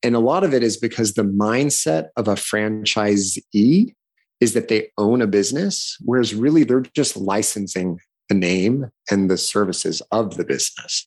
[0.03, 3.93] And a lot of it is because the mindset of a franchisee
[4.39, 9.37] is that they own a business, whereas really they're just licensing the name and the
[9.37, 11.05] services of the business.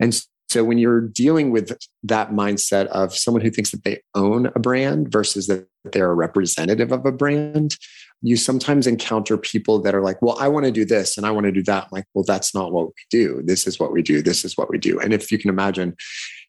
[0.00, 4.46] And so when you're dealing with that mindset of someone who thinks that they own
[4.54, 7.76] a brand versus that they're a representative of a brand,
[8.22, 11.30] you sometimes encounter people that are like, well, I want to do this and I
[11.30, 11.84] want to do that.
[11.84, 13.42] I'm like, well, that's not what we do.
[13.44, 14.22] This is what we do.
[14.22, 14.98] This is what we do.
[14.98, 15.94] And if you can imagine,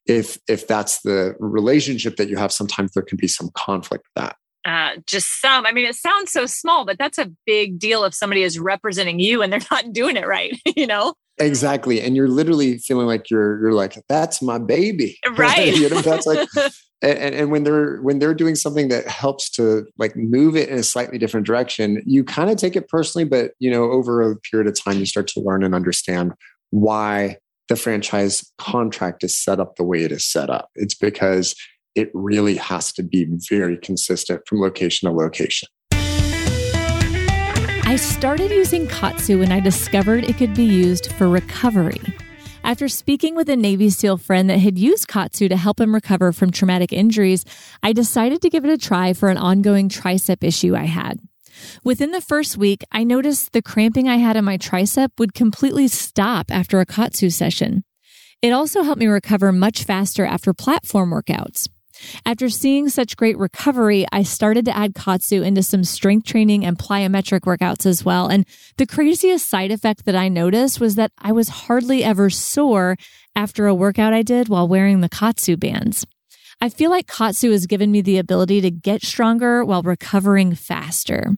[0.06, 4.24] if if that's the relationship that you have, sometimes there can be some conflict with
[4.24, 4.36] that.
[4.66, 5.66] Uh, just some.
[5.66, 9.20] I mean, it sounds so small, but that's a big deal if somebody is representing
[9.20, 11.14] you and they're not doing it right, you know?
[11.38, 12.02] Exactly.
[12.02, 15.20] And you're literally feeling like you're you're like, that's my baby.
[15.38, 15.76] Right.
[15.76, 16.48] you know, that's like
[17.02, 20.78] and, and when they're when they're doing something that helps to like move it in
[20.80, 24.38] a slightly different direction, you kind of take it personally, but you know, over a
[24.38, 26.34] period of time you start to learn and understand
[26.72, 30.70] why the franchise contract is set up the way it is set up.
[30.76, 31.56] It's because
[31.96, 35.70] it really has to be very consistent from location to location.
[37.88, 42.02] I started using Kaatsu when I discovered it could be used for recovery.
[42.64, 46.34] After speaking with a Navy SEAL friend that had used Kaatsu to help him recover
[46.34, 47.46] from traumatic injuries,
[47.84, 51.20] I decided to give it a try for an ongoing tricep issue I had.
[51.84, 55.88] Within the first week, I noticed the cramping I had in my tricep would completely
[55.88, 57.84] stop after a Kaatsu session.
[58.42, 61.70] It also helped me recover much faster after platform workouts.
[62.26, 66.78] After seeing such great recovery, I started to add Kaatsu into some strength training and
[66.78, 68.28] plyometric workouts as well.
[68.28, 68.46] And
[68.78, 72.98] the craziest side effect that I noticed was that I was hardly ever sore
[73.36, 76.06] after a workout I did while wearing the Kaatsu bands.
[76.62, 81.36] I feel like Kaatsu has given me the ability to get stronger while recovering faster.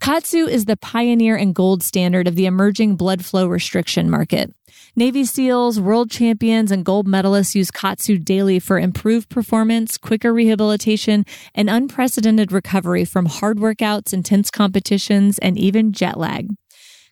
[0.00, 4.54] Kaatsu is the pioneer and gold standard of the emerging blood flow restriction market.
[4.94, 11.24] Navy SEALs, world champions, and gold medalists use Kaatsu daily for improved performance, quicker rehabilitation,
[11.54, 16.48] and unprecedented recovery from hard workouts, intense competitions, and even jet lag.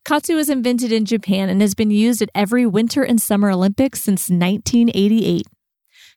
[0.07, 4.03] Kaatsu was invented in Japan and has been used at every Winter and Summer Olympics
[4.03, 5.47] since 1988.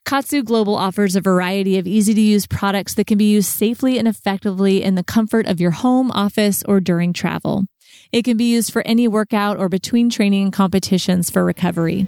[0.08, 3.98] Kaatsu Global offers a variety of easy to use products that can be used safely
[3.98, 7.66] and effectively in the comfort of your home, office, or during travel.
[8.10, 12.06] It can be used for any workout or between training and competitions for recovery.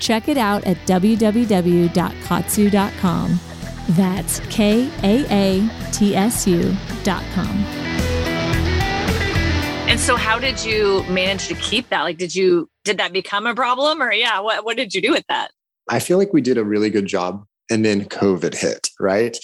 [0.00, 3.40] Check it out at www.kaatsu.com.
[3.90, 7.64] That's K A A T S U.com.
[9.88, 12.02] And so how did you manage to keep that?
[12.02, 15.12] Like did you did that become a problem or yeah, what what did you do
[15.12, 15.52] with that?
[15.88, 19.36] I feel like we did a really good job and then COVID hit, right?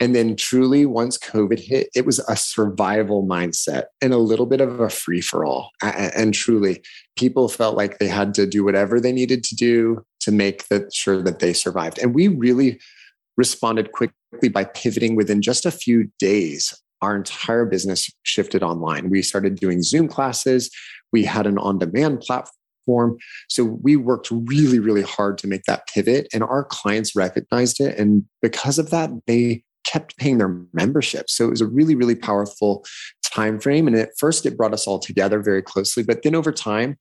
[0.00, 4.60] And then truly, once COVID hit, it was a survival mindset and a little bit
[4.60, 5.70] of a free for all.
[5.82, 6.82] And truly,
[7.16, 10.94] people felt like they had to do whatever they needed to do to make that
[10.94, 11.98] sure that they survived.
[11.98, 12.80] And we really
[13.36, 16.74] responded quickly by pivoting within just a few days.
[17.02, 19.08] Our entire business shifted online.
[19.08, 20.70] We started doing Zoom classes.
[21.12, 22.54] We had an on demand platform
[22.90, 23.18] platform.
[23.48, 27.98] So we worked really, really hard to make that pivot, and our clients recognized it.
[27.98, 31.30] And because of that, they kept paying their membership.
[31.30, 32.84] So it was a really, really powerful
[33.24, 33.86] time frame.
[33.86, 36.02] And at first, it brought us all together very closely.
[36.02, 36.96] But then over time,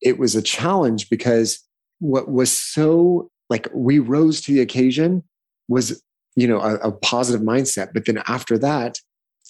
[0.00, 1.60] it was a challenge because
[1.98, 5.22] what was so like we rose to the occasion
[5.68, 6.02] was
[6.34, 8.96] you know a, a positive mindset but then after that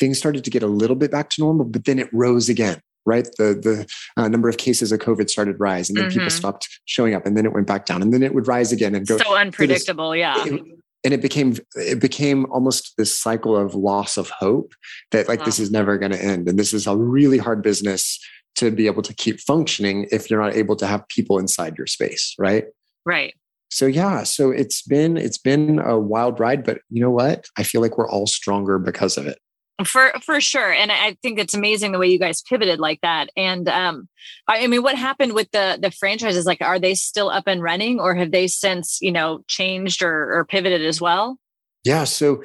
[0.00, 2.80] things started to get a little bit back to normal but then it rose again
[3.06, 3.28] right?
[3.38, 3.86] The the
[4.16, 6.14] uh, number of cases of COVID started rise, and then mm-hmm.
[6.14, 8.72] people stopped showing up, and then it went back down, and then it would rise
[8.72, 9.18] again and go.
[9.18, 10.44] So unpredictable, this, yeah.
[10.44, 10.62] It,
[11.02, 14.74] and it became it became almost this cycle of loss of hope
[15.12, 18.18] that like this is never going to end, and this is a really hard business
[18.56, 21.86] to be able to keep functioning if you're not able to have people inside your
[21.86, 22.64] space, right?
[23.06, 23.34] Right.
[23.70, 27.46] So yeah, so it's been it's been a wild ride, but you know what?
[27.56, 29.38] I feel like we're all stronger because of it
[29.84, 30.72] for for sure.
[30.72, 33.30] And i think it's amazing the way you guys pivoted like that.
[33.36, 34.08] And um
[34.48, 36.46] i mean what happened with the the franchises?
[36.46, 40.32] Like are they still up and running or have they since you know changed or,
[40.32, 41.38] or pivoted as well?
[41.84, 42.04] Yeah.
[42.04, 42.42] So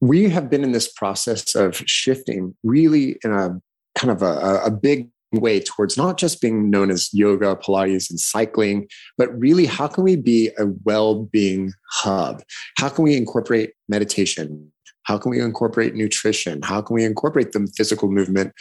[0.00, 3.60] we have been in this process of shifting really in a
[3.96, 8.18] kind of a, a big way towards not just being known as yoga, Pilates, and
[8.18, 12.42] cycling, but really how can we be a well being hub?
[12.78, 14.72] How can we incorporate meditation,
[15.10, 16.62] how can we incorporate nutrition?
[16.62, 18.52] How can we incorporate the physical movement?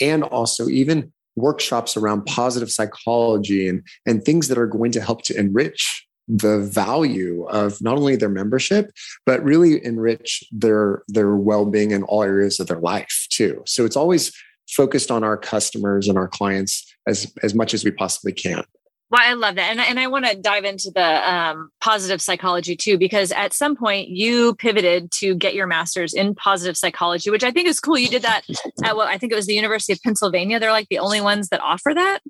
[0.00, 5.20] And also, even workshops around positive psychology and, and things that are going to help
[5.24, 8.90] to enrich the value of not only their membership
[9.24, 13.96] but really enrich their their well-being in all areas of their life too so it's
[13.96, 14.30] always
[14.68, 18.62] focused on our customers and our clients as as much as we possibly can
[19.10, 19.70] well, I love that.
[19.70, 23.74] And, and I want to dive into the um, positive psychology too, because at some
[23.74, 27.98] point you pivoted to get your master's in positive psychology, which I think is cool.
[27.98, 28.42] You did that
[28.84, 30.60] at what I think it was the University of Pennsylvania.
[30.60, 32.20] They're like the only ones that offer that.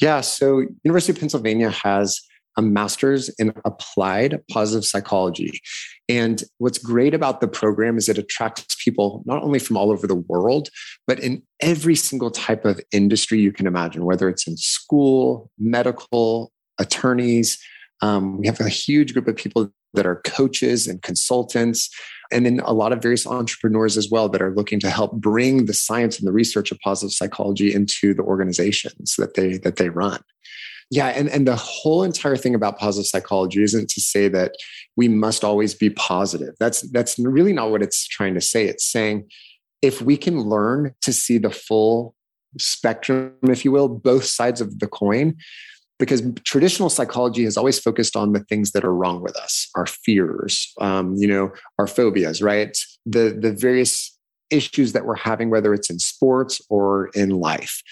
[0.00, 0.22] Yeah.
[0.22, 2.20] So, University of Pennsylvania has
[2.58, 5.60] a master's in applied positive psychology.
[6.08, 10.08] And what's great about the program is it attracts people not only from all over
[10.08, 10.68] the world,
[11.06, 16.52] but in every single type of industry you can imagine, whether it's in school, medical,
[16.80, 17.62] attorneys.
[18.02, 21.88] Um, we have a huge group of people that are coaches and consultants,
[22.32, 25.66] and then a lot of various entrepreneurs as well that are looking to help bring
[25.66, 29.88] the science and the research of positive psychology into the organizations that they that they
[29.88, 30.20] run.
[30.90, 34.52] Yeah, and, and the whole entire thing about positive psychology isn't to say that
[34.96, 36.54] we must always be positive.
[36.58, 38.66] That's that's really not what it's trying to say.
[38.66, 39.28] It's saying
[39.82, 42.14] if we can learn to see the full
[42.58, 45.36] spectrum, if you will, both sides of the coin,
[45.98, 49.86] because traditional psychology has always focused on the things that are wrong with us, our
[49.86, 52.76] fears, um, you know, our phobias, right?
[53.04, 54.16] The the various
[54.50, 57.82] issues that we're having, whether it's in sports or in life.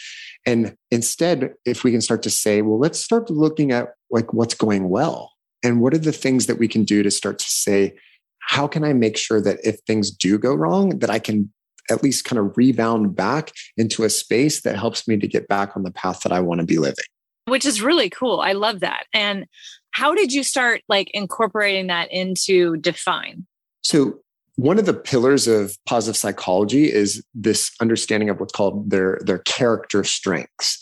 [0.46, 4.54] And instead, if we can start to say, well, let's start looking at like what's
[4.54, 5.32] going well
[5.62, 7.96] and what are the things that we can do to start to say,
[8.38, 11.52] how can I make sure that if things do go wrong, that I can
[11.90, 15.76] at least kind of rebound back into a space that helps me to get back
[15.76, 17.04] on the path that I want to be living.
[17.46, 18.40] Which is really cool.
[18.40, 19.06] I love that.
[19.12, 19.46] And
[19.92, 23.46] how did you start like incorporating that into Define?
[23.82, 24.20] So
[24.56, 29.38] one of the pillars of positive psychology is this understanding of what's called their their
[29.40, 30.78] character strengths.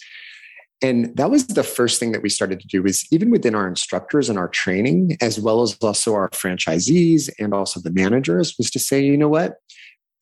[0.80, 3.66] And that was the first thing that we started to do is even within our
[3.66, 8.70] instructors and our training as well as also our franchisees and also the managers was
[8.70, 9.54] to say you know what?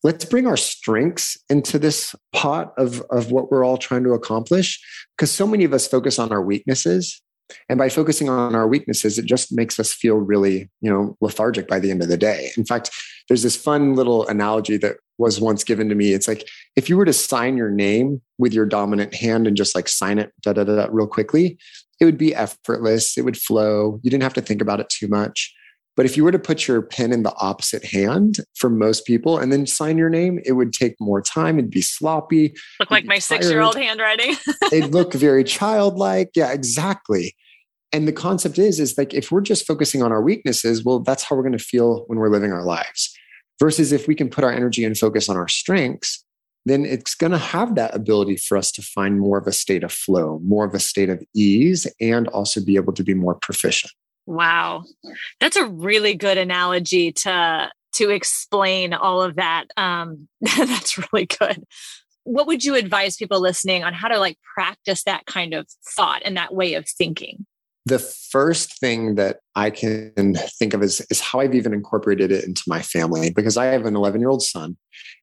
[0.03, 4.81] Let's bring our strengths into this pot of, of what we're all trying to accomplish.
[5.15, 7.21] Because so many of us focus on our weaknesses
[7.69, 11.67] and by focusing on our weaknesses, it just makes us feel really, you know, lethargic
[11.67, 12.51] by the end of the day.
[12.57, 12.89] In fact,
[13.27, 16.13] there's this fun little analogy that was once given to me.
[16.13, 19.75] It's like if you were to sign your name with your dominant hand and just
[19.75, 21.57] like sign it da da da, real quickly,
[21.99, 23.17] it would be effortless.
[23.17, 23.99] It would flow.
[24.03, 25.53] You didn't have to think about it too much.
[25.95, 29.37] But if you were to put your pen in the opposite hand for most people
[29.37, 31.59] and then sign your name, it would take more time.
[31.59, 32.55] It'd be sloppy.
[32.79, 34.35] Look like my six year old handwriting.
[34.71, 36.31] It'd look very childlike.
[36.35, 37.35] Yeah, exactly.
[37.91, 41.21] And the concept is, is like if we're just focusing on our weaknesses, well, that's
[41.21, 43.15] how we're going to feel when we're living our lives.
[43.59, 46.25] Versus if we can put our energy and focus on our strengths,
[46.65, 49.83] then it's going to have that ability for us to find more of a state
[49.83, 53.35] of flow, more of a state of ease, and also be able to be more
[53.35, 53.91] proficient.
[54.25, 54.85] Wow.
[55.39, 59.65] That's a really good analogy to to explain all of that.
[59.77, 61.63] Um, that's really good.
[62.23, 66.21] What would you advise people listening on how to like practice that kind of thought
[66.25, 67.45] and that way of thinking?
[67.85, 72.45] The first thing that I can think of is, is how I've even incorporated it
[72.45, 74.77] into my family because I have an 11 year old son.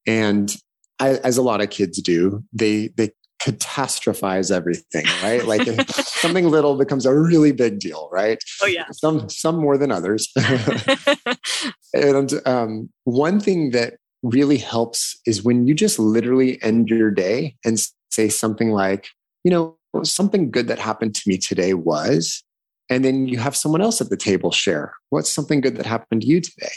[0.06, 0.54] And
[0.98, 3.12] I, as a lot of kids do, they, they
[3.42, 5.44] catastrophize everything, right?
[5.46, 8.42] Like something little becomes a really big deal, right?
[8.62, 8.86] Oh yeah.
[8.92, 10.32] Some some more than others.
[11.94, 17.56] and um, one thing that really helps is when you just literally end your day
[17.64, 17.80] and
[18.10, 19.08] say something like,
[19.44, 22.44] you know, something good that happened to me today was,
[22.90, 26.22] and then you have someone else at the table share what's something good that happened
[26.22, 26.70] to you today.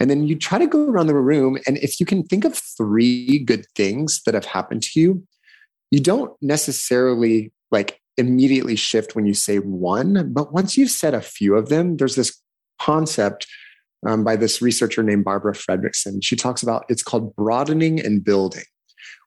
[0.00, 1.56] And then you try to go around the room.
[1.66, 5.24] And if you can think of three good things that have happened to you,
[5.94, 11.20] you don't necessarily like immediately shift when you say one, but once you've said a
[11.20, 12.36] few of them, there's this
[12.82, 13.46] concept
[14.04, 16.18] um, by this researcher named Barbara Fredrickson.
[16.20, 18.64] She talks about it's called broadening and building.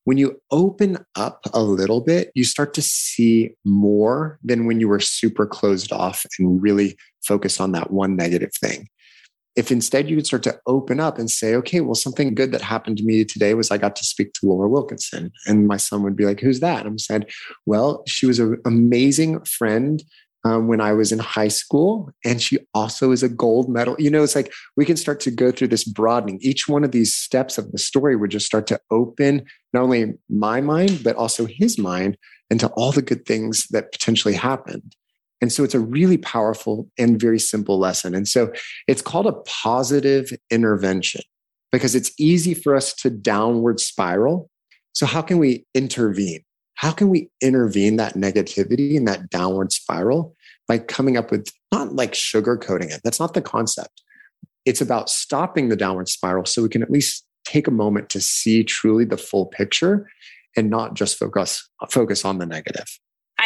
[0.04, 4.90] When you open up a little bit, you start to see more than when you
[4.90, 8.90] were super closed off and really focused on that one negative thing
[9.58, 12.62] if instead you could start to open up and say, okay, well, something good that
[12.62, 15.32] happened to me today was I got to speak to Laura Wilkinson.
[15.48, 16.82] And my son would be like, who's that?
[16.82, 17.28] And I'm said,
[17.66, 20.04] well, she was an amazing friend
[20.46, 22.12] um, when I was in high school.
[22.24, 23.96] And she also is a gold medal.
[23.98, 26.38] You know, it's like we can start to go through this broadening.
[26.42, 29.44] Each one of these steps of the story would just start to open
[29.74, 32.16] not only my mind, but also his mind
[32.52, 34.96] into all the good things that potentially happened.
[35.42, 38.16] And so it's a really powerful and very simple lesson.
[38.16, 38.52] And so
[38.88, 41.22] it's called a positive intervention
[41.72, 44.50] because it's easy for us to downward spiral.
[44.94, 46.42] So, how can we intervene?
[46.76, 50.36] How can we intervene that negativity and that downward spiral
[50.68, 53.02] by coming up with not like sugarcoating it?
[53.04, 54.02] That's not the concept.
[54.66, 58.22] It's about stopping the downward spiral so we can at least take a moment to
[58.22, 60.10] see truly the full picture
[60.56, 62.88] and not just focus focus on the negative.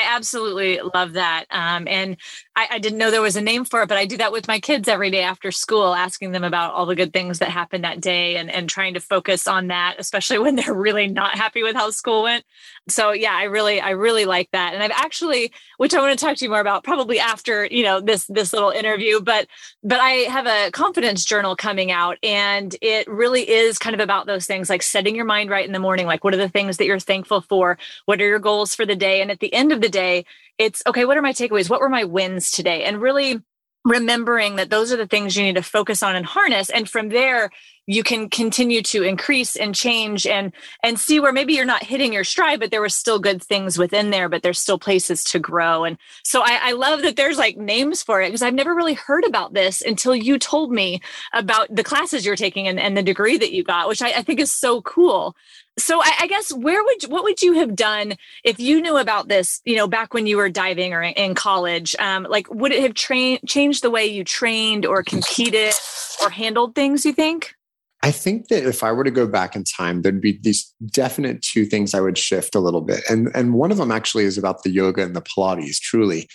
[0.02, 1.46] I absolutely love that.
[1.52, 2.18] Um, and
[2.56, 4.48] I, I, didn't know there was a name for it, but I do that with
[4.48, 7.84] my kids every day after school, asking them about all the good things that happened
[7.84, 11.62] that day and, and trying to focus on that, especially when they're really not happy
[11.62, 12.44] with how school went.
[12.90, 14.74] So yeah, I really, I really like that.
[14.74, 17.84] And I've actually, which I want to talk to you more about probably after, you
[17.84, 19.48] know, this, this little interview, but,
[19.84, 24.26] but I have a confidence journal coming out and it really is kind of about
[24.26, 26.08] those things like setting your mind right in the morning.
[26.08, 27.78] Like what are the things that you're thankful for?
[28.06, 29.22] What are your goals for the day?
[29.22, 30.26] And at the end of the day,
[30.58, 31.70] it's okay, what are my takeaways?
[31.70, 32.84] What were my wins today?
[32.84, 33.42] And really
[33.84, 36.70] remembering that those are the things you need to focus on and harness.
[36.70, 37.50] And from there,
[37.88, 40.54] you can continue to increase and change and
[40.84, 43.78] and see where maybe you're not hitting your stride but there were still good things
[43.78, 45.84] within there but there's still places to grow.
[45.84, 48.94] And so i, I love that there's like names for it because i've never really
[48.94, 51.02] heard about this until you told me
[51.34, 54.22] about the classes you're taking and, and the degree that you got which I, I
[54.22, 55.36] think is so cool.
[55.78, 59.28] So I, I, guess where would what would you have done if you knew about
[59.28, 61.96] this you know back when you were diving or in, college?
[61.98, 65.74] Um, like would it have trained changed the way you trained or competed
[66.22, 67.56] or handled things you think
[68.04, 71.42] I think that if I were to go back in time, there'd be these definite
[71.42, 73.04] two things I would shift a little bit.
[73.10, 76.28] And, and one of them actually is about the yoga and the Pilates, truly.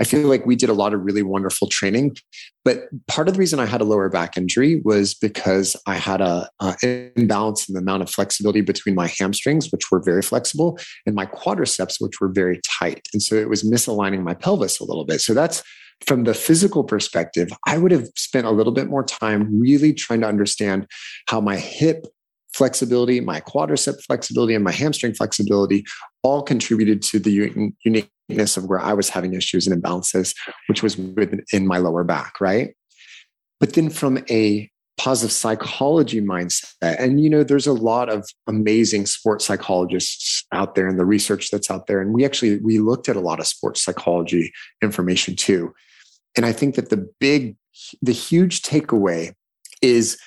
[0.00, 2.16] I feel like we did a lot of really wonderful training.
[2.64, 6.22] But part of the reason I had a lower back injury was because I had
[6.22, 6.48] a,
[6.82, 11.26] imbalance in the amount of flexibility between my hamstrings, which were very flexible, and my
[11.26, 13.06] quadriceps, which were very tight.
[13.12, 15.20] And so it was misaligning my pelvis a little bit.
[15.20, 15.62] So that's
[16.06, 20.20] from the physical perspective, I would have spent a little bit more time really trying
[20.22, 20.86] to understand
[21.28, 22.06] how my hip
[22.54, 25.84] flexibility, my quadricep flexibility, and my hamstring flexibility
[26.22, 30.34] all contributed to the uniqueness of where I was having issues and imbalances,
[30.66, 32.74] which was within my lower back, right?
[33.60, 39.06] But then from a positive psychology mindset, and you know, there's a lot of amazing
[39.06, 42.00] sports psychologists out there and the research that's out there.
[42.00, 45.72] And we actually we looked at a lot of sports psychology information too.
[46.36, 47.56] And I think that the big,
[48.02, 49.34] the huge takeaway
[49.82, 50.18] is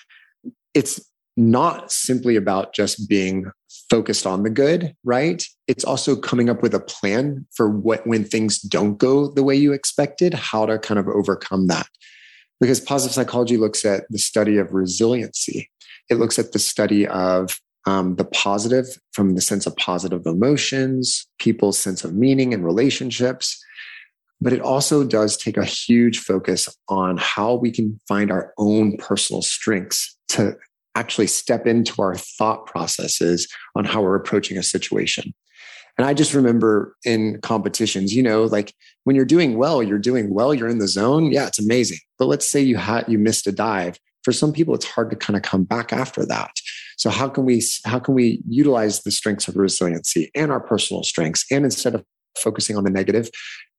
[0.74, 1.00] it's
[1.36, 3.52] not simply about just being
[3.90, 5.44] focused on the good, right?
[5.68, 9.56] It's also coming up with a plan for what when things don't go the way
[9.56, 11.88] you expected, how to kind of overcome that.
[12.60, 15.70] Because positive psychology looks at the study of resiliency.
[16.10, 21.28] It looks at the study of um, the positive from the sense of positive emotions,
[21.40, 23.64] people's sense of meaning and relationships.
[24.42, 28.98] But it also does take a huge focus on how we can find our own
[28.98, 30.58] personal strengths to
[30.96, 35.34] actually step into our thought processes on how we're approaching a situation.
[35.98, 38.74] And I just remember in competitions, you know, like
[39.04, 41.32] when you're doing well, you're doing well, you're in the zone.
[41.32, 42.00] Yeah, it's amazing.
[42.18, 44.00] But let's say you had you missed a dive.
[44.24, 46.52] For some people, it's hard to kind of come back after that.
[46.98, 51.04] So how can we how can we utilize the strengths of resiliency and our personal
[51.04, 52.04] strengths, and instead of
[52.38, 53.30] focusing on the negative,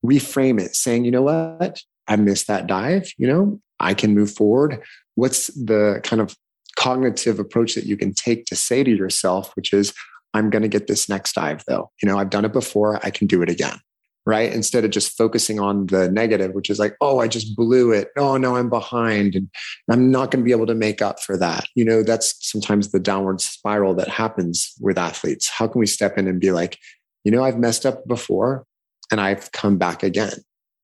[0.05, 3.13] reframe it, saying, you know what, I missed that dive.
[3.17, 4.83] You know, I can move forward.
[5.15, 6.37] What's the kind of
[6.77, 9.95] cognitive approach that you can take to say to yourself, which is,
[10.35, 11.91] I'm going to get this next dive though.
[12.03, 12.99] You know, I've done it before.
[13.05, 13.79] I can do it again.
[14.27, 14.51] Right.
[14.51, 18.09] Instead of just focusing on the negative, which is like, oh, I just blew it.
[18.17, 19.51] Oh, no, I'm behind and
[19.91, 21.67] I'm not going to be able to make up for that.
[21.75, 25.51] You know, that's sometimes the downward spiral that happens with athletes.
[25.51, 26.79] How can we step in and be like,
[27.25, 28.65] you know, I've messed up before
[29.11, 30.35] and I've come back again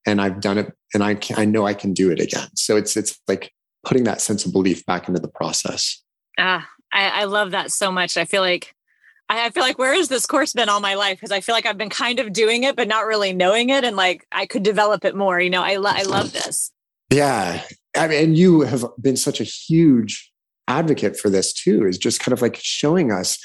[0.05, 2.49] and I've done it and I can, I know I can do it again.
[2.55, 3.51] So it's, it's like
[3.83, 6.01] putting that sense of belief back into the process.
[6.37, 8.17] Ah, I, I love that so much.
[8.17, 8.73] I feel like
[9.31, 11.17] I, I feel like where has this course been all my life?
[11.17, 13.83] Because I feel like I've been kind of doing it, but not really knowing it,
[13.83, 15.39] and like I could develop it more.
[15.39, 16.71] You know, I lo- I love this.
[17.09, 17.63] Yeah,
[17.95, 20.31] I mean, and you have been such a huge
[20.67, 21.87] advocate for this too.
[21.87, 23.39] Is just kind of like showing us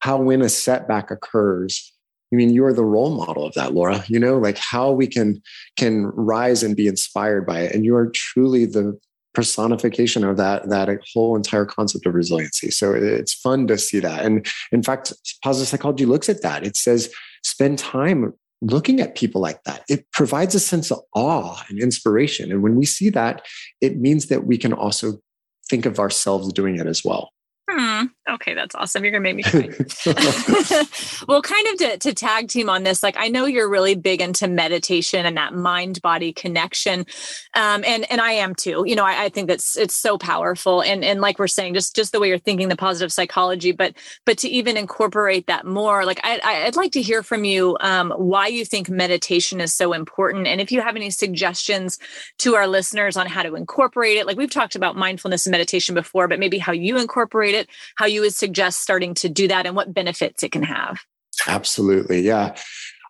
[0.00, 1.92] how when a setback occurs,
[2.32, 4.04] I mean, you're the role model of that, Laura.
[4.06, 5.42] You know, like how we can
[5.76, 8.98] can rise and be inspired by it, and you are truly the
[9.34, 12.70] personification of that that whole entire concept of resiliency.
[12.70, 14.24] So it's fun to see that.
[14.24, 15.12] And in fact
[15.42, 16.66] positive psychology looks at that.
[16.66, 17.12] It says
[17.44, 19.84] spend time looking at people like that.
[19.88, 22.50] It provides a sense of awe and inspiration.
[22.50, 23.46] And when we see that
[23.80, 25.20] it means that we can also
[25.68, 27.30] think of ourselves doing it as well.
[27.70, 28.06] Hmm.
[28.34, 29.04] Okay, that's awesome.
[29.04, 29.68] You're gonna make me cry.
[31.28, 34.20] well, kind of to, to tag team on this, like I know you're really big
[34.20, 37.06] into meditation and that mind body connection,
[37.54, 38.84] um, and and I am too.
[38.86, 41.94] You know, I, I, think that's it's so powerful, and and like we're saying, just
[41.94, 43.94] just the way you're thinking, the positive psychology, but
[44.26, 48.10] but to even incorporate that more, like I, I'd like to hear from you um,
[48.16, 51.98] why you think meditation is so important, and if you have any suggestions
[52.38, 54.26] to our listeners on how to incorporate it.
[54.26, 57.70] Like we've talked about mindfulness and meditation before, but maybe how you incorporate it it,
[57.94, 61.00] how you would suggest starting to do that and what benefits it can have.
[61.46, 62.20] Absolutely.
[62.20, 62.54] Yeah.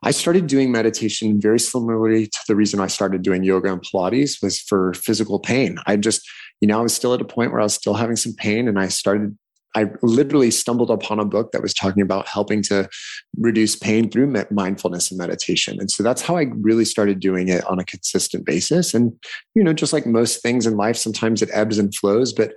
[0.02, 4.42] I started doing meditation very similarly to the reason I started doing yoga and Pilates
[4.42, 5.78] was for physical pain.
[5.86, 6.28] I just,
[6.61, 8.66] you know, I was still at a point where I was still having some pain
[8.66, 9.36] and I started
[9.76, 12.88] I literally stumbled upon a book that was talking about helping to
[13.36, 15.78] reduce pain through mindfulness and meditation.
[15.78, 18.94] And so that's how I really started doing it on a consistent basis.
[18.94, 19.12] And,
[19.54, 22.32] you know, just like most things in life, sometimes it ebbs and flows.
[22.32, 22.52] But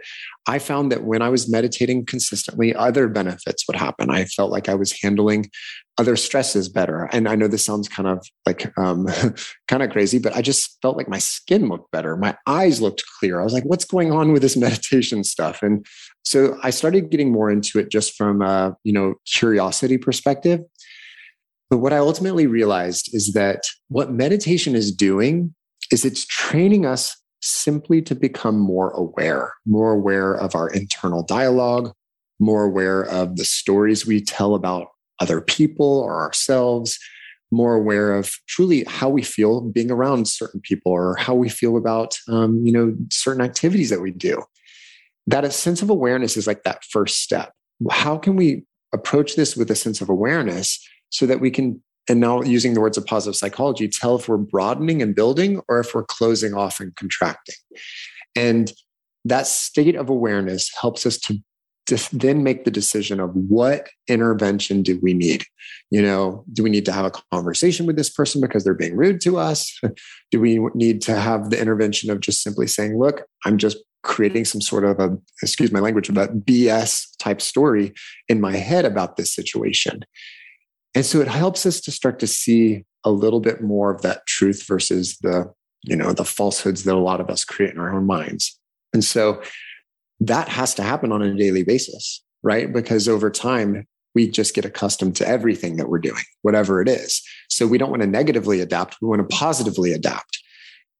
[0.48, 4.10] I found that when I was meditating consistently, other benefits would happen.
[4.10, 5.50] I felt like I was handling
[5.98, 7.08] other stresses better.
[7.14, 9.08] And I know this sounds kind of like um,
[9.68, 12.18] kind of crazy, but I just felt like my skin looked better.
[12.18, 13.40] My eyes looked clear.
[13.40, 15.62] I was like, what's going on with this meditation stuff?
[15.62, 15.86] And
[16.24, 20.62] so I started getting more into it just from a you know curiosity perspective.
[21.70, 25.56] But what I ultimately realized is that what meditation is doing
[25.92, 31.92] is it's training us simply to become more aware, more aware of our internal dialogue,
[32.40, 34.88] more aware of the stories we tell about
[35.20, 36.98] other people or ourselves,
[37.52, 41.78] more aware of truly how we feel being around certain people or how we feel
[41.78, 44.42] about um, you know certain activities that we do.
[45.28, 47.54] That a sense of awareness is like that first step.
[47.92, 50.80] How can we approach this with a sense of awareness
[51.10, 54.38] so that we can and now using the words of positive psychology tell if we're
[54.38, 57.56] broadening and building or if we're closing off and contracting.
[58.36, 58.72] And
[59.26, 61.40] that state of awareness helps us to,
[62.12, 65.44] then make the decision of what intervention do we need?
[65.92, 68.96] You know do we need to have a conversation with this person because they're being
[68.96, 69.80] rude to us?
[70.32, 74.46] Do we need to have the intervention of just simply saying look i'm just creating
[74.46, 77.94] some sort of a excuse my language but bs type story
[78.28, 80.04] in my head about this situation
[80.96, 84.26] and so it helps us to start to see a little bit more of that
[84.28, 85.52] truth versus the,
[85.84, 88.60] you know, the falsehoods that a lot of us create in our own minds.
[88.94, 89.42] And so
[90.20, 92.72] that has to happen on a daily basis, right?
[92.72, 97.22] Because over time, we just get accustomed to everything that we're doing, whatever it is.
[97.50, 100.40] So we don't want to negatively adapt, we want to positively adapt.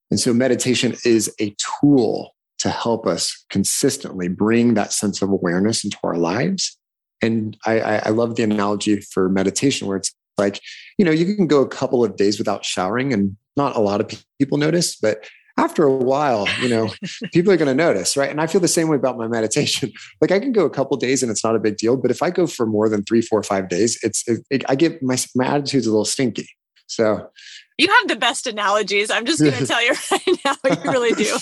[0.10, 5.84] And so meditation is a tool to help us consistently bring that sense of awareness
[5.84, 6.78] into our lives.
[7.24, 10.60] And I, I, love the analogy for meditation where it's like,
[10.98, 14.02] you know, you can go a couple of days without showering and not a lot
[14.02, 15.26] of people notice, but
[15.58, 16.90] after a while, you know,
[17.34, 18.30] people are going to notice, right?
[18.30, 19.92] And I feel the same way about my meditation.
[20.22, 22.24] Like I can go a couple days and it's not a big deal, but if
[22.24, 25.18] I go for more than three, four, five days, it's it, it, I get my
[25.36, 26.48] my attitude's a little stinky.
[26.88, 27.30] So
[27.78, 29.10] you have the best analogies.
[29.10, 31.38] I'm just going to tell you right now, you really do.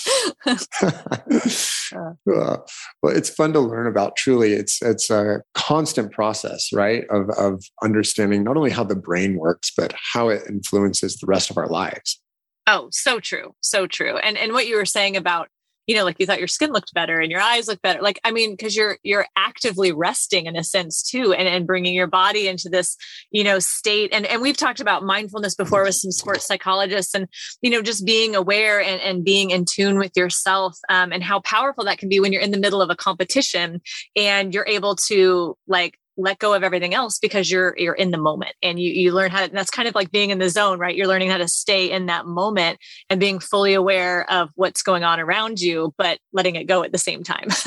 [1.94, 2.56] Uh,
[3.02, 4.16] well, it's fun to learn about.
[4.16, 7.04] Truly, it's it's a constant process, right?
[7.10, 11.50] Of of understanding not only how the brain works, but how it influences the rest
[11.50, 12.18] of our lives.
[12.66, 14.16] Oh, so true, so true.
[14.16, 15.48] And and what you were saying about
[15.86, 18.00] you know like you thought your skin looked better and your eyes look better.
[18.00, 21.94] Like i mean because you're you're actively resting in a sense too and and bringing
[21.94, 22.96] your body into this
[23.30, 24.12] you know state.
[24.12, 27.28] And and we've talked about mindfulness before with some sports psychologists and
[27.60, 31.40] you know just being aware and and being in tune with yourself um, and how
[31.40, 33.80] powerful that can be when you're in the middle of a competition
[34.16, 38.18] and you're able to like let go of everything else because you're you're in the
[38.18, 40.78] moment and you you learn how to that's kind of like being in the zone
[40.78, 40.94] right?
[40.94, 45.04] You're learning how to stay in that moment and being fully aware of what's going
[45.04, 47.48] on around you but letting it go at the same time.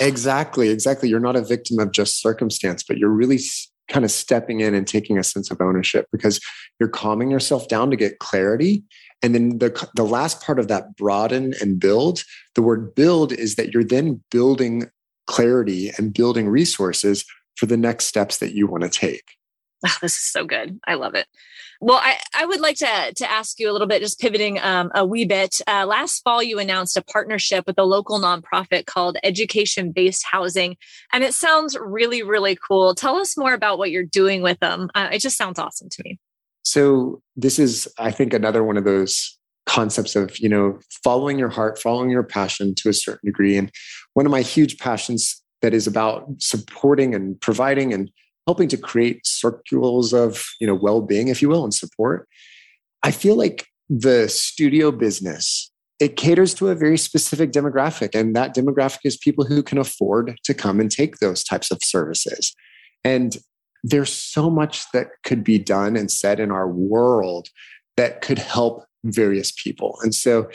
[0.00, 1.08] Exactly exactly.
[1.08, 3.38] You're not a victim of just circumstance but you're really
[3.88, 6.40] kind of stepping in and taking a sense of ownership because
[6.78, 8.84] you're calming yourself down to get clarity.
[9.22, 12.22] And then the, the last part of that broaden and build
[12.54, 14.90] the word build is that you're then building
[15.26, 17.24] clarity and building resources
[17.58, 19.24] for the next steps that you want to take.
[19.86, 20.78] Oh, this is so good.
[20.86, 21.26] I love it.
[21.80, 24.90] Well, I, I would like to, to ask you a little bit, just pivoting um,
[24.94, 25.60] a wee bit.
[25.68, 30.76] Uh, last fall, you announced a partnership with a local nonprofit called Education Based Housing,
[31.12, 32.94] and it sounds really, really cool.
[32.94, 34.90] Tell us more about what you're doing with them.
[34.96, 36.18] Uh, it just sounds awesome to me.
[36.62, 41.50] So, this is, I think, another one of those concepts of you know following your
[41.50, 43.70] heart following your passion to a certain degree and
[44.14, 48.10] one of my huge passions that is about supporting and providing and
[48.46, 52.28] helping to create circles of you know well-being if you will and support
[53.02, 58.54] i feel like the studio business it caters to a very specific demographic and that
[58.54, 62.54] demographic is people who can afford to come and take those types of services.
[63.04, 63.36] And
[63.82, 67.48] there's so much that could be done and said in our world
[67.96, 69.98] that could help various people.
[70.02, 70.48] And so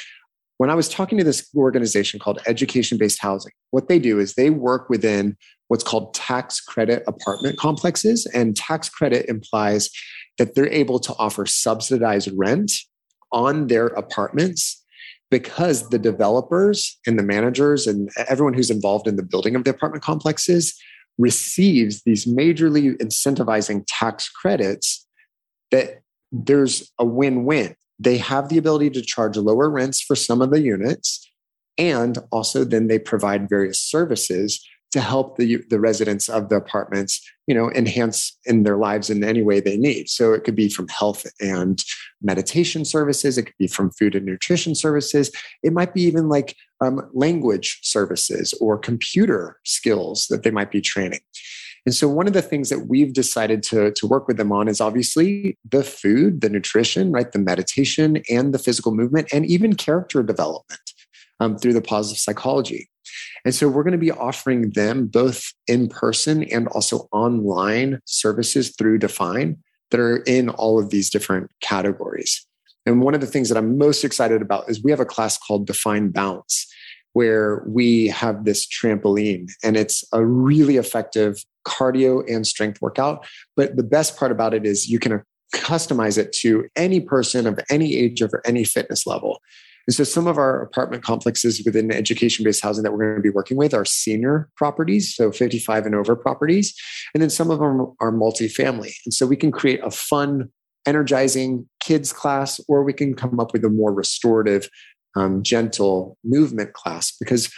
[0.58, 4.36] when I was talking to this organization called Education Based Housing, what they do is
[4.36, 5.36] they work within
[5.68, 8.28] what's called tax credit apartment complexes.
[8.28, 9.90] And tax credit implies
[10.38, 12.72] that they're able to offer subsidized rent
[13.32, 14.80] on their apartments
[15.32, 19.72] because the developers and the managers and everyone who's involved in the building of the
[19.72, 20.80] apartment complexes
[21.18, 25.08] receives these majorly incentivizing tax credits
[25.72, 26.02] that
[26.32, 30.62] there's a win-win they have the ability to charge lower rents for some of the
[30.62, 31.30] units.
[31.78, 34.64] And also, then they provide various services
[34.94, 39.24] to help the, the residents of the apartments, you know, enhance in their lives in
[39.24, 40.08] any way they need.
[40.08, 41.84] So it could be from health and
[42.22, 43.36] meditation services.
[43.36, 45.32] It could be from food and nutrition services.
[45.64, 50.80] It might be even like um, language services or computer skills that they might be
[50.80, 51.22] training.
[51.88, 54.68] And so one of the things that we've decided to, to work with them on
[54.68, 57.32] is obviously the food, the nutrition, right?
[57.32, 60.93] The meditation and the physical movement, and even character development
[61.40, 62.90] um, through the positive psychology.
[63.46, 68.74] And so we're going to be offering them both in person and also online services
[68.78, 69.58] through Define
[69.92, 72.46] that are in all of these different categories.
[72.86, 75.38] And one of the things that I'm most excited about is we have a class
[75.38, 76.68] called Define Bounce
[77.14, 83.26] where we have this trampoline and it's a really effective cardio and strength workout.
[83.56, 85.24] But the best part about it is you can
[85.54, 89.40] customize it to any person of any age or any fitness level.
[89.88, 93.22] And so some of our apartment complexes within education based housing that we're going to
[93.22, 96.74] be working with are senior properties, so 55 and over properties.
[97.14, 98.94] And then some of them are multifamily.
[99.06, 100.50] And so we can create a fun,
[100.86, 104.70] energizing kids class, or we can come up with a more restorative
[105.16, 107.52] um, gentle movement class because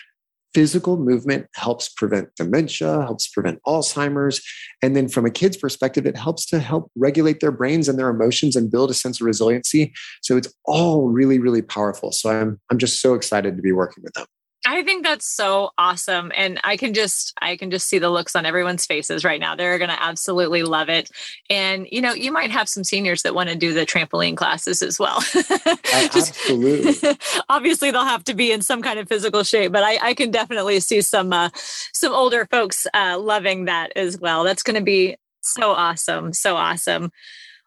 [0.55, 4.41] physical movement helps prevent dementia, helps prevent Alzheimer's.
[4.81, 8.09] And then from a kid's perspective, it helps to help regulate their brains and their
[8.09, 9.93] emotions and build a sense of resiliency.
[10.21, 12.13] So it's all really, really powerful.
[12.13, 14.27] So I'm, I'm just so excited to be working with them.
[14.65, 16.31] I think that's so awesome.
[16.35, 19.55] And I can just I can just see the looks on everyone's faces right now.
[19.55, 21.11] They're going to absolutely love it.
[21.49, 24.81] And you know, you might have some seniors that want to do the trampoline classes
[24.81, 25.21] as well.
[25.31, 27.17] just, absolutely.
[27.49, 30.31] obviously they'll have to be in some kind of physical shape, but I, I can
[30.31, 34.43] definitely see some uh, some older folks uh, loving that as well.
[34.43, 36.33] That's going to be so awesome.
[36.33, 37.11] So awesome.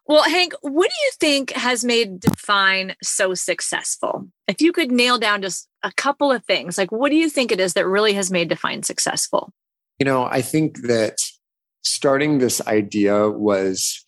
[0.05, 4.27] Well, Hank, what do you think has made Define so successful?
[4.47, 6.77] If you could nail down just a couple of things.
[6.77, 9.53] Like, what do you think it is that really has made Define successful?
[9.99, 11.17] You know, I think that
[11.83, 14.03] starting this idea was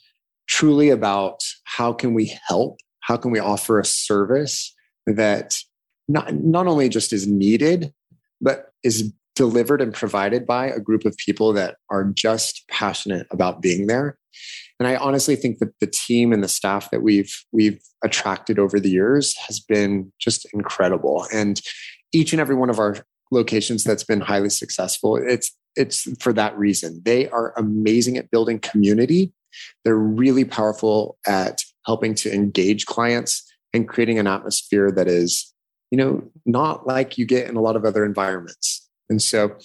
[0.47, 2.79] truly about how can we help?
[3.01, 4.73] How can we offer a service
[5.05, 5.55] that
[6.07, 7.93] not, not only just is needed,
[8.41, 13.61] but is delivered and provided by a group of people that are just passionate about
[13.61, 14.17] being there.
[14.81, 18.79] And I honestly think that the team and the staff that we've we've attracted over
[18.79, 21.27] the years has been just incredible.
[21.31, 21.61] And
[22.11, 22.97] each and every one of our
[23.29, 26.99] locations that's been highly successful, it's it's for that reason.
[27.05, 29.31] They are amazing at building community.
[29.85, 35.53] They're really powerful at helping to engage clients and creating an atmosphere that is,
[35.91, 38.89] you know, not like you get in a lot of other environments.
[39.11, 39.55] And so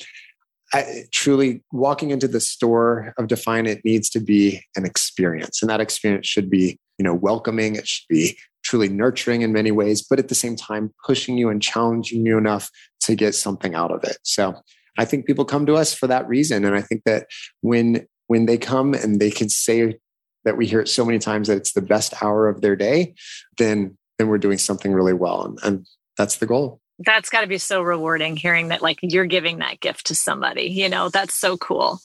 [0.73, 5.71] I, truly walking into the store of define it needs to be an experience and
[5.71, 10.05] that experience should be you know welcoming it should be truly nurturing in many ways
[10.09, 12.69] but at the same time pushing you and challenging you enough
[13.01, 14.19] to get something out of it.
[14.23, 14.55] So
[14.99, 17.27] i think people come to us for that reason and i think that
[17.61, 19.99] when when they come and they can say
[20.45, 23.15] that we hear it so many times that it's the best hour of their day
[23.59, 25.87] then then we're doing something really well and, and
[26.17, 29.81] that's the goal that's got to be so rewarding hearing that like you're giving that
[29.81, 32.01] gift to somebody you know that's so cool.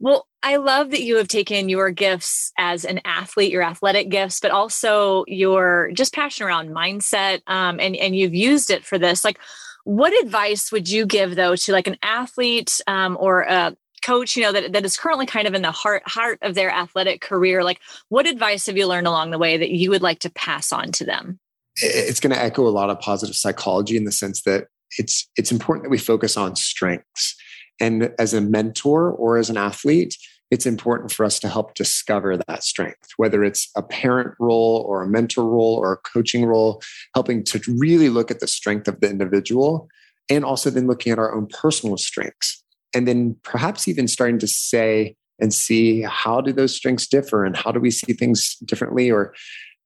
[0.00, 4.40] Well i love that you have taken your gifts as an athlete your athletic gifts
[4.40, 9.24] but also your just passion around mindset um, and and you've used it for this.
[9.24, 9.38] Like
[9.84, 14.42] what advice would you give though to like an athlete um, or a coach you
[14.42, 17.62] know that, that is currently kind of in the heart heart of their athletic career?
[17.62, 20.72] Like what advice have you learned along the way that you would like to pass
[20.72, 21.38] on to them
[21.76, 24.68] it's going to echo a lot of positive psychology in the sense that
[24.98, 27.34] it's it's important that we focus on strengths.
[27.80, 30.16] And as a mentor or as an athlete
[30.50, 35.02] it's important for us to help discover that strength whether it's a parent role or
[35.02, 36.80] a mentor role or a coaching role
[37.14, 39.88] helping to really look at the strength of the individual
[40.30, 42.62] and also then looking at our own personal strengths.
[42.94, 47.56] And then perhaps even starting to say and see how do those strengths differ and
[47.56, 49.34] how do we see things differently or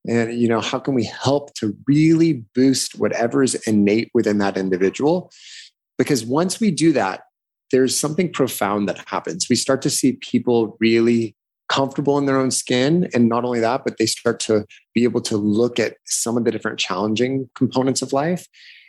[0.06, 4.56] and you know how can we help to really boost whatever is innate within that
[4.56, 5.30] individual?
[5.96, 7.22] Because once we do that
[7.70, 9.46] there's something profound that happens.
[9.50, 11.36] We start to see people really
[11.68, 13.10] comfortable in their own skin.
[13.12, 16.44] And not only that but they start to be able to look at some of
[16.44, 18.46] the different challenging components of life.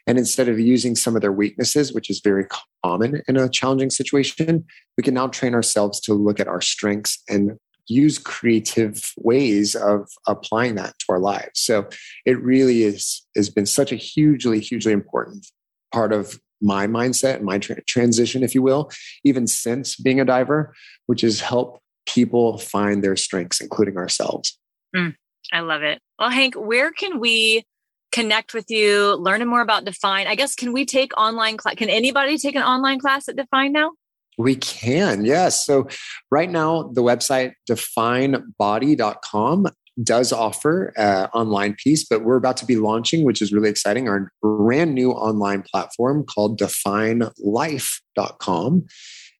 [0.08, 2.46] And instead of using some of their weaknesses which is very
[2.84, 4.66] common in a challenging situation
[4.98, 7.58] we can now train ourselves to look at our strengths and
[7.90, 11.60] use creative ways of applying that to our lives.
[11.60, 11.90] So
[12.26, 15.48] it really is has been such a hugely, hugely important
[15.92, 18.92] part of my mindset and my tra- transition, if you will,
[19.24, 20.74] even since being a diver,
[21.08, 24.58] which is help people find their strengths, including ourselves.
[24.96, 25.16] Mm,
[25.52, 26.00] I love it.
[26.18, 27.64] Well, Hank, where can we
[28.12, 30.28] connect with you, learn more about Define?
[30.28, 31.76] I guess can we take online class?
[31.76, 33.92] Can anybody take an online class at Define now?
[34.40, 35.64] We can, yes.
[35.66, 35.88] So
[36.32, 39.68] right now, the website definebody.com
[40.02, 44.08] does offer an online piece, but we're about to be launching, which is really exciting,
[44.08, 48.86] our brand new online platform called definelife.com.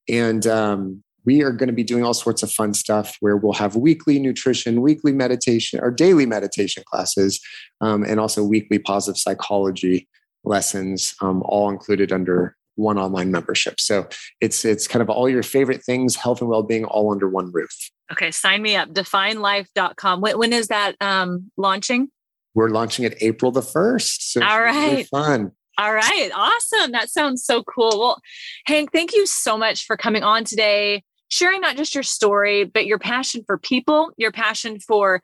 [0.10, 3.54] And um, we are going to be doing all sorts of fun stuff where we'll
[3.54, 7.40] have weekly nutrition, weekly meditation, or daily meditation classes,
[7.80, 10.10] um, and also weekly positive psychology
[10.44, 13.80] lessons, um, all included under one online membership.
[13.80, 14.08] So
[14.42, 17.92] it's it's kind of all your favorite things, health and well-being all under one roof.
[18.12, 18.90] Okay, sign me up.
[18.90, 20.22] Definelife.com.
[20.22, 22.10] When, when is that um, launching?
[22.56, 24.22] We're launching it April the 1st.
[24.22, 24.92] So all right.
[24.92, 25.52] Really fun.
[25.78, 26.30] All right.
[26.34, 26.92] Awesome.
[26.92, 28.00] That sounds so cool.
[28.00, 28.22] Well,
[28.66, 32.86] Hank, thank you so much for coming on today, sharing not just your story, but
[32.86, 35.22] your passion for people, your passion for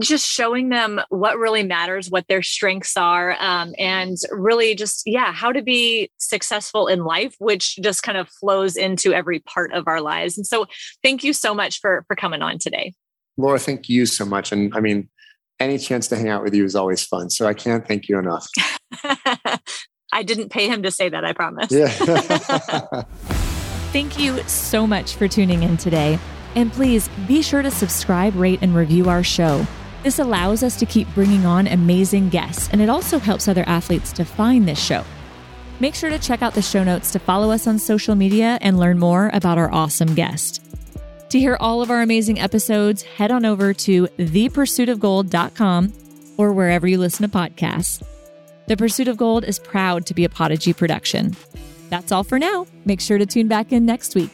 [0.00, 5.32] just showing them what really matters, what their strengths are, um, and really just, yeah,
[5.32, 9.86] how to be successful in life, which just kind of flows into every part of
[9.86, 10.36] our lives.
[10.36, 10.66] And so
[11.02, 12.92] thank you so much for, for coming on today.
[13.36, 14.52] Laura, thank you so much.
[14.52, 15.08] And I mean,
[15.60, 17.30] any chance to hang out with you is always fun.
[17.30, 18.46] So I can't thank you enough.
[20.12, 21.70] I didn't pay him to say that, I promise.
[21.70, 21.88] Yeah.
[23.92, 26.18] thank you so much for tuning in today.
[26.54, 29.66] And please be sure to subscribe, rate, and review our show.
[30.06, 34.12] This allows us to keep bringing on amazing guests, and it also helps other athletes
[34.12, 35.02] to find this show.
[35.80, 38.78] Make sure to check out the show notes to follow us on social media and
[38.78, 40.64] learn more about our awesome guest.
[41.30, 45.92] To hear all of our amazing episodes, head on over to thepursuitofgold.com
[46.36, 48.00] or wherever you listen to podcasts.
[48.68, 51.34] The Pursuit of Gold is proud to be a Podigy production.
[51.90, 52.68] That's all for now.
[52.84, 54.30] Make sure to tune back in next week.